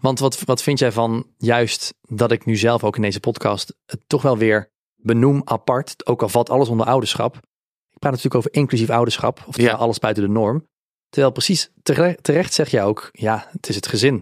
[0.02, 3.76] Want wat, wat vind jij van juist dat ik nu zelf ook in deze podcast
[3.86, 7.36] het toch wel weer benoem apart, ook al valt alles onder ouderschap.
[7.92, 9.78] Ik praat natuurlijk over inclusief ouderschap, oftewel Ja.
[9.78, 10.68] alles buiten de norm.
[11.10, 14.14] Terwijl precies terecht, terecht zeg jij ook, ja, het is het gezin.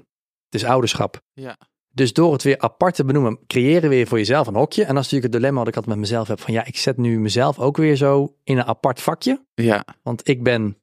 [0.50, 1.22] Het is ouderschap.
[1.34, 1.58] Ja.
[1.94, 4.82] Dus door het weer apart te benoemen, creëren we weer voor jezelf een hokje.
[4.82, 6.40] En dat is natuurlijk het dilemma wat ik altijd met mezelf heb.
[6.40, 9.46] Van ja, ik zet nu mezelf ook weer zo in een apart vakje.
[9.54, 10.78] Ja, Want ik ben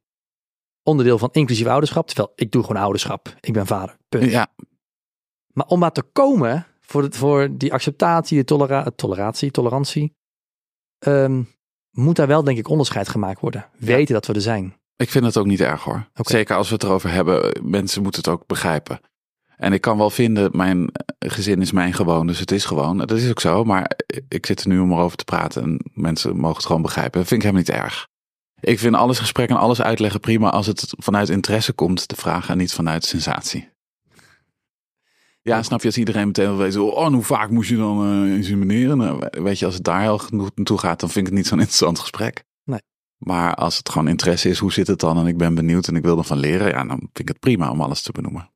[0.83, 2.07] onderdeel van inclusief ouderschap.
[2.07, 3.35] Terwijl ik doe gewoon ouderschap.
[3.41, 3.97] Ik ben vader.
[4.09, 4.31] Punt.
[4.31, 4.47] ja,
[5.57, 10.14] Maar om maar te komen voor, voor die acceptatie, de tolera toleratie, tolerantie,
[10.99, 11.42] ehm,
[11.90, 13.66] moet daar wel denk ik onderscheid gemaakt worden.
[13.79, 14.75] Weten dat we er zijn.
[14.97, 16.09] ik vind het ook niet erg hoor.
[16.14, 19.01] Zeker als we het erover hebben, mensen moeten het ook begrijpen.
[19.57, 22.99] En ik kan wel vinden, mijn gezin is mijn gewoon, dus het is gewoon.
[22.99, 23.90] Dat is ook zo, maar
[24.29, 27.19] ik zit er nu om erover te praten en mensen mogen het gewoon begrijpen.
[27.19, 28.09] Dat vind ik helemaal niet erg.
[28.61, 32.49] Ik vind alles gesprek en alles uitleggen prima als het vanuit interesse komt, de vraag,
[32.49, 33.75] en niet vanuit sensatie.
[35.47, 38.03] Ja, snap je, als iedereen meteen wil weten, oh, en hoe vaak moest je dan
[38.03, 38.97] eh, insemineren?
[38.99, 41.47] Nou, weet je, als het daar heel genoeg naartoe gaat, dan vind ik het niet
[41.47, 42.45] zo'n interessant gesprek.
[42.65, 42.81] Nee.
[43.17, 45.19] Maar als het gewoon interesse is, hoe zit het dan?
[45.19, 47.71] En ik ben benieuwd en ik wil ervan leren, ja, dan vind ik het prima
[47.71, 48.51] om alles te benoemen.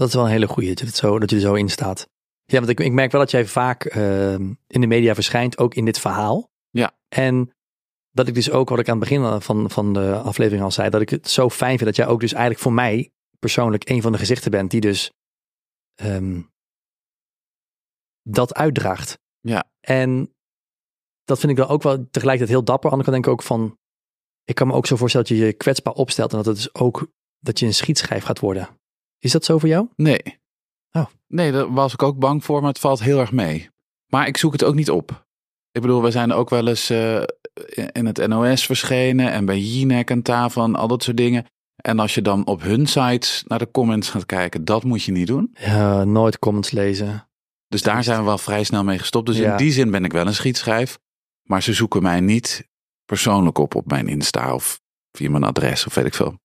[0.00, 1.68] Dat is wel een hele goeie, dat je, het zo, dat je er zo in
[1.68, 2.08] staat.
[2.44, 5.74] Ja, want ik, ik merk wel dat jij vaak ehm, in de media verschijnt, ook
[5.74, 6.50] in dit verhaal.
[6.70, 6.92] Ja.
[7.08, 7.50] En
[8.10, 10.90] dat ik dus ook, wat ik aan het begin van, van de aflevering al zei,
[10.90, 14.02] dat ik het zo fijn vind dat jij ook dus eigenlijk voor mij persoonlijk een
[14.02, 15.10] van de gezichten bent die dus
[16.00, 16.42] ehm,
[18.22, 19.18] dat uitdraagt.
[19.40, 19.70] Ja.
[19.80, 20.34] En
[21.24, 22.90] dat vind ik dan ook wel tegelijkertijd heel dapper.
[22.90, 23.78] Aan de andere kant denk ik ook van,
[24.44, 26.74] ik kan me ook zo voorstellen dat je je kwetsbaar opstelt en dat het dus
[26.74, 28.68] ook, dat je een schietschijf gaat worden.
[29.18, 29.88] Is dat zo voor jou?
[29.96, 30.38] Nee.
[30.92, 31.06] Oh.
[31.26, 33.70] Nee, daar was ik ook bang voor, maar het valt heel erg mee.
[34.06, 35.26] Maar ik zoek het ook niet op.
[35.70, 37.22] Ik bedoel, we zijn ook wel eens eh,
[37.92, 41.46] in het NOS verschenen en bij Jinek en tafel en al dat soort dingen.
[41.80, 45.12] En als je dan op hun sites naar de comments gaat kijken, dat moet je
[45.12, 45.50] niet doen.
[45.60, 47.28] Ja, nooit comments lezen.
[47.68, 49.26] Dus daar zijn we wel vrij snel mee gestopt.
[49.26, 49.50] Dus Ja.
[49.50, 50.98] in die zin ben ik wel een schietschijf.
[51.42, 52.68] Maar ze zoeken mij niet
[53.04, 54.80] persoonlijk op op mijn Insta of
[55.16, 56.38] via mijn adres of weet ik veel.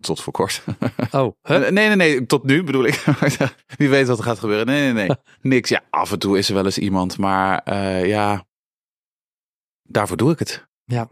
[0.00, 0.64] Tot voor kort.
[1.10, 1.32] Oh?
[1.42, 3.04] Nee, nee, nee, tot nu bedoel ik.
[3.78, 4.66] Wie weet wat er gaat gebeuren.
[4.66, 5.16] Nee, nee, nee.
[5.54, 5.68] Niks.
[5.68, 8.44] Ja, af en toe is er wel eens iemand, maar eh, ja,
[9.82, 10.66] daarvoor doe ik het.
[10.84, 11.08] Ja.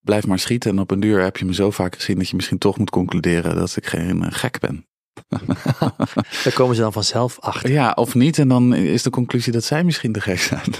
[0.00, 2.36] Blijf maar schieten en op een duur heb je me zo vaak gezien dat je
[2.36, 4.86] misschien toch moet concluderen dat ik geen eh, gek ben.
[6.44, 7.70] daar komen ze dan vanzelf achter.
[7.70, 8.38] Ja, of niet.
[8.38, 10.72] En dan is de conclusie dat zij misschien de gek zijn.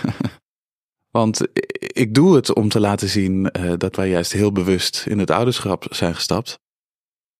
[1.10, 1.40] Want
[1.78, 5.30] ik doe het om te laten zien eh, dat wij juist heel bewust in het
[5.30, 6.58] ouderschap zijn gestapt.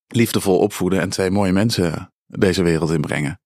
[0.07, 3.41] Liefdevol opvoeden en twee mooie mensen deze wereld inbrengen.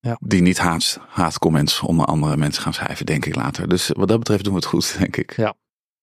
[0.00, 0.18] Ja.
[0.20, 3.68] Die niet haat, haatcomments onder andere mensen gaan schrijven, denk ik later.
[3.68, 5.36] Dus wat dat betreft doen we het goed, denk ik.
[5.36, 5.54] Ja.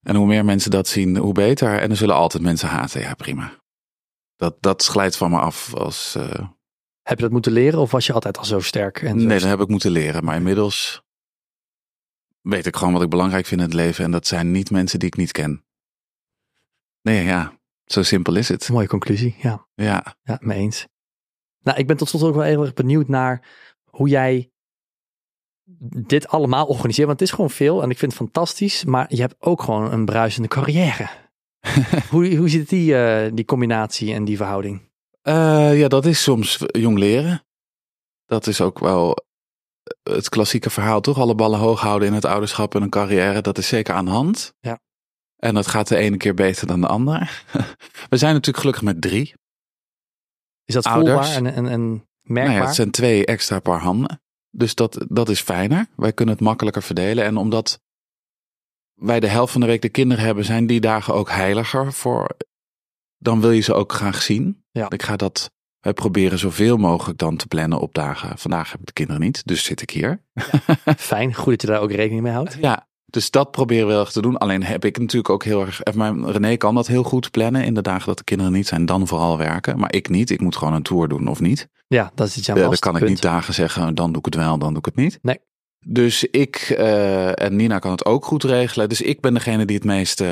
[0.07, 1.79] En hoe meer mensen dat zien, hoe beter.
[1.79, 3.01] En er zullen altijd mensen haten.
[3.01, 3.61] Ja, prima.
[4.35, 6.15] Dat, dat glijdt van me af als...
[6.15, 6.47] eh,
[7.01, 9.01] Heb je dat moeten leren of was je altijd al zo sterk?
[9.01, 10.23] En zo Nee, dat heb ik moeten leren.
[10.23, 11.01] Maar inmiddels
[12.41, 14.03] weet ik gewoon wat ik belangrijk vind in het leven.
[14.03, 15.65] En dat zijn niet mensen die ik niet ken.
[17.01, 18.69] Nee, ja, zo simpel is het.
[18.69, 19.67] Mooie conclusie, ja.
[19.73, 20.87] Ja, Ja, mee eens.
[21.63, 23.47] Nou, ik ben tot slot ook wel heel erg benieuwd naar
[23.89, 24.51] hoe jij
[26.05, 27.07] dit allemaal organiseert.
[27.07, 28.85] Want het is gewoon veel en ik vind het fantastisch.
[28.85, 31.09] Maar je hebt ook gewoon een bruisende carrière.
[32.11, 34.89] hoe, hoe zit die, eh, die combinatie en die verhouding?
[35.21, 37.45] Eh, ja, dat is soms jong leren.
[38.25, 39.25] Dat is ook wel
[40.03, 41.17] het klassieke verhaal, toch?
[41.17, 43.41] Alle ballen hoog houden in het ouderschap en een carrière.
[43.41, 44.53] Dat is zeker aan de hand.
[44.59, 44.79] Ja.
[45.37, 47.27] En dat gaat de ene keer beter dan de andere.
[48.09, 49.33] We zijn natuurlijk gelukkig met drie.
[50.65, 51.27] Is dat Ouders.
[51.33, 52.55] voelbaar en, en, en Nou merkbaar?
[52.55, 54.21] ja, het zijn twee extra paar handen.
[54.57, 55.87] Dus dat, dat is fijner.
[55.95, 57.25] Wij kunnen het makkelijker verdelen.
[57.25, 57.81] En omdat
[58.93, 62.37] wij de helft van de week de kinderen hebben, zijn die dagen ook heiliger voor.
[63.17, 64.63] Dan wil je ze ook graag zien.
[64.71, 64.89] Ja.
[64.89, 65.51] Ik ga dat.
[65.79, 68.37] Wij proberen zoveel mogelijk dan te plannen op dagen.
[68.37, 70.23] Vandaag heb ik de kinderen niet, dus zit ik hier.
[70.97, 72.57] Fijn, goed dat je daar ook rekening mee houdt.
[72.59, 74.37] Ja, dus dat proberen we heel erg te doen.
[74.37, 75.81] Alleen heb ik natuurlijk ook heel erg.
[75.93, 77.63] Mijn René kan dat heel goed plannen.
[77.63, 79.79] In de dagen dat de kinderen niet zijn, dan vooral werken.
[79.79, 80.29] Maar ik niet.
[80.29, 81.67] Ik moet gewoon een tour doen of niet.
[81.87, 84.25] Ja, dat is iets aan Ja, dan kan ik niet dagen zeggen, dan doe ik
[84.25, 85.19] het wel, dan doe ik het niet.
[85.21, 85.39] Nee.
[85.85, 88.89] Dus ik eh, en Nina kan het ook goed regelen.
[88.89, 90.23] Dus ik ben degene die het meest,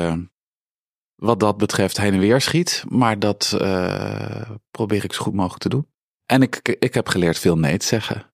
[1.16, 2.84] wat dat betreft, heen en weer schiet.
[2.88, 5.86] Maar dat eh, probeer ik zo goed mogelijk te doen.
[6.26, 8.30] En ik, ik heb geleerd veel nee te zeggen.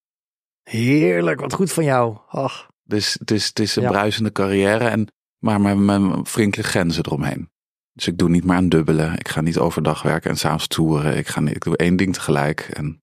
[0.62, 2.16] Heerlijk, wat goed van jou.
[2.28, 3.88] Ach, Dus het is, het is een Ja.
[3.90, 5.06] bruisende carrière, en,
[5.38, 7.50] maar met mijn flinke grenzen eromheen.
[7.92, 9.18] Dus ik doe niet maar aan dubbelen.
[9.18, 11.16] Ik ga niet overdag werken en s'avonds toeren.
[11.16, 12.60] Ik, ga niet, ik doe één ding tegelijk.
[12.60, 13.02] En,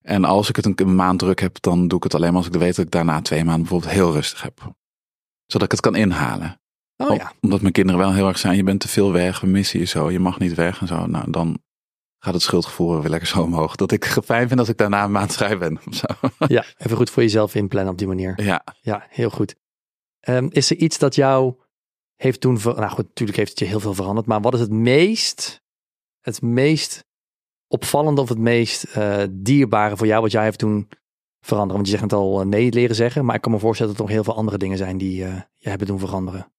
[0.00, 2.42] en als ik het een, een maand druk heb, dan doe ik het alleen maar
[2.42, 4.74] als ik weet dat ik daarna twee maanden bijvoorbeeld heel rustig heb.
[5.46, 6.60] Zodat ik het kan inhalen.
[6.96, 7.32] Oh ja.
[7.40, 9.84] Omdat mijn kinderen wel heel erg zijn, je bent te veel weg, we missen je
[9.84, 11.06] zo, je mag niet weg en zo.
[11.06, 11.62] Nou, dan
[12.24, 13.76] gaat het schuldgevoel weer lekker zo omhoog.
[13.76, 15.78] Dat ik fijn vind als ik daarna een maand vrij ben.
[15.86, 16.06] Of zo.
[16.46, 18.42] Ja, even goed voor jezelf inplannen op die manier.
[18.42, 19.54] Ja, Ja, heel goed.
[20.20, 21.54] Ehm, is er iets dat jou
[22.16, 22.74] heeft ver...
[22.74, 24.26] Nou goed, natuurlijk heeft het je heel veel veranderd.
[24.26, 25.62] Maar wat is het meest,
[26.20, 27.04] het meest
[27.66, 30.88] opvallende of het meest eh, dierbare voor jou wat jij heeft doen
[31.40, 31.74] veranderen?
[31.74, 33.24] Want je zegt het al eh, nee leren zeggen.
[33.24, 35.40] Maar ik kan me voorstellen dat er nog heel veel andere dingen zijn die eh,
[35.56, 36.52] je hebben doen veranderen.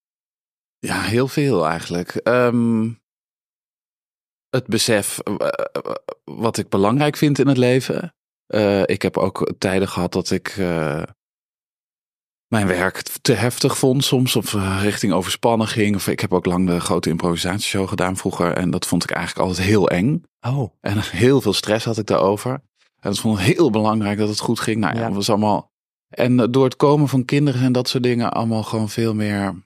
[0.80, 2.16] ja heel veel eigenlijk.
[2.16, 2.90] Ehm,
[4.54, 5.94] het besef eh, eh,
[6.24, 8.14] wat ik belangrijk vind in het leven.
[8.48, 11.04] Eh, ik heb ook tijden gehad dat ik eh,
[12.54, 14.36] mijn werk te heftig vond soms.
[14.36, 15.96] Of eh, richting overspannen ging.
[15.96, 18.54] Of ik heb ook lang de grote improvisatieshow gedaan vroeger.
[18.54, 20.24] En dat vond ik eigenlijk altijd heel eng.
[20.48, 22.52] Oh, En heel veel stress had ik daarover.
[23.00, 24.78] En het vond ik heel belangrijk dat het goed ging.
[24.78, 25.72] Nou ja, was allemaal.
[26.10, 29.64] En eh, door het komen van kinderen en dat soort dingen, allemaal gewoon veel meer.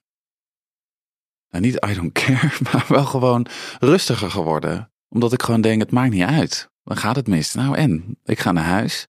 [1.49, 3.45] Nou, niet I don't care, maar wel gewoon
[3.79, 4.91] rustiger geworden.
[5.09, 6.69] Omdat ik gewoon denk, het maakt niet uit.
[6.83, 7.53] Dan gaat het mis.
[7.53, 8.17] Nou en?
[8.23, 9.07] Ik ga naar huis.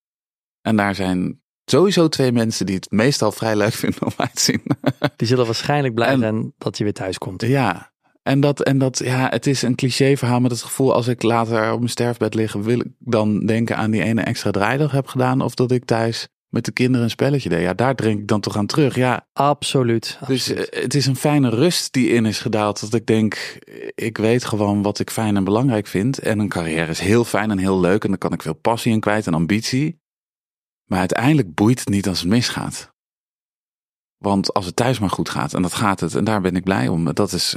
[0.63, 4.43] En daar zijn sowieso twee mensen die het meestal vrij leuk vinden om uit te
[4.43, 4.63] zien.
[5.17, 7.43] die zullen waarschijnlijk blij En- zijn dat je weer thuis komt.
[7.43, 11.07] Ja, en dat, en dat, ja, het is een cliché verhaal met het gevoel als
[11.09, 14.91] ik later op mijn sterfbed lig, wil ik dan denken aan die ene extra draaidag
[14.93, 17.61] heb gedaan of dat ik thuis met de kinderen een spelletje deed.
[17.61, 18.95] Ja, daar drink ik dan toch aan terug.
[18.95, 20.19] Ja, Absoluut.
[20.27, 20.69] dus absoluut.
[20.69, 22.81] eh, het is een fijne rust die in is gedaald.
[22.81, 23.59] Dat ik denk,
[23.95, 26.19] ik weet gewoon wat ik fijn en belangrijk vind.
[26.19, 28.03] En een carrière is heel fijn en heel leuk.
[28.03, 30.01] En dan kan ik veel passie in kwijt en ambitie.
[30.85, 32.93] Maar uiteindelijk boeit het niet als het misgaat.
[34.17, 36.65] Want als het thuis maar goed gaat, en dat gaat het, en daar ben ik
[36.65, 37.15] blij om.
[37.15, 37.57] Dat is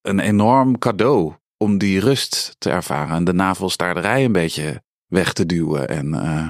[0.00, 3.16] een enorm cadeau om die rust te ervaren.
[3.16, 5.88] En de navelstaarderij een beetje weg te duwen.
[5.88, 6.48] En eh,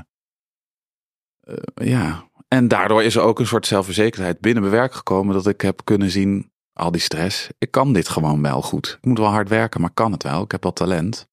[1.74, 5.34] ja, en daardoor is er ook een soort zelfverzekerdheid binnen mijn werk gekomen.
[5.34, 8.98] Dat ik heb kunnen zien, al die stress, ik kan dit gewoon wel goed.
[9.00, 10.42] Ik moet wel hard werken, maar kan het wel.
[10.42, 11.28] Ik heb wel talent.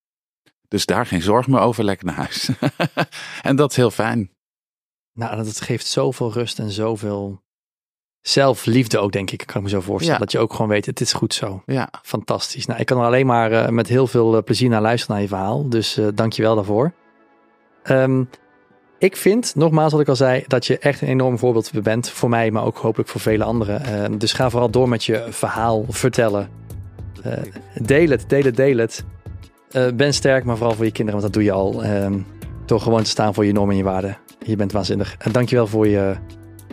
[0.67, 2.49] Dus daar geen zorg meer over, lekker naar huis.
[3.41, 4.31] en dat is heel fijn.
[5.13, 7.41] Nou, dat geeft zoveel rust en zoveel
[8.21, 9.43] zelfliefde ook, denk ik.
[9.45, 10.19] Kan ik me zo voorstellen.
[10.19, 10.25] Ja.
[10.25, 11.63] Dat je ook gewoon weet, het is goed zo.
[11.65, 12.65] Ja, Fantastisch.
[12.65, 15.23] Nou, ik kan er alleen maar eh, met heel veel eh, plezier naar luisteren naar
[15.23, 15.69] je verhaal.
[15.69, 16.93] Dus eh dank je wel daarvoor.
[17.83, 18.23] Ehm,
[18.99, 22.09] ik vind, nogmaals wat ik al zei, dat je echt een enorm voorbeeld bent.
[22.09, 23.83] Voor mij, maar ook hopelijk voor vele anderen.
[23.83, 26.49] Ehm, dus ga vooral door met je verhaal vertellen.
[27.23, 27.33] Eh,
[27.81, 29.03] deel het, deel het, deel het.
[29.71, 31.83] Eh, ben sterk, maar vooral voor je kinderen, want dat doe je al.
[31.83, 32.19] ehm,
[32.65, 34.17] door gewoon te staan voor je normen en je waarden.
[34.45, 35.15] Je bent waanzinnig.
[35.17, 36.15] En dank je wel voor je,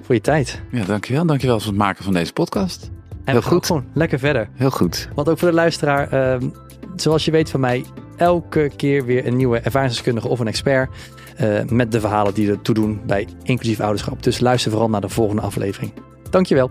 [0.02, 0.62] voor je tijd.
[0.70, 1.26] ja dankjewel.
[1.26, 2.90] Dankjewel voor het maken van deze podcast.
[3.24, 3.66] En Heel we goed.
[3.66, 4.48] gewoon lekker verder.
[4.54, 5.08] Heel goed.
[5.14, 6.48] Want ook voor de luisteraar, ehm,
[6.96, 7.84] zoals je weet van mij,
[8.16, 10.90] elke keer weer een nieuwe ervaringsdeskundige of een expert.
[11.36, 14.22] Eh, met de verhalen die ertoe doen bij inclusief ouderschap.
[14.22, 15.92] Dus luister vooral naar de volgende aflevering.
[16.30, 16.70] Dankjewel.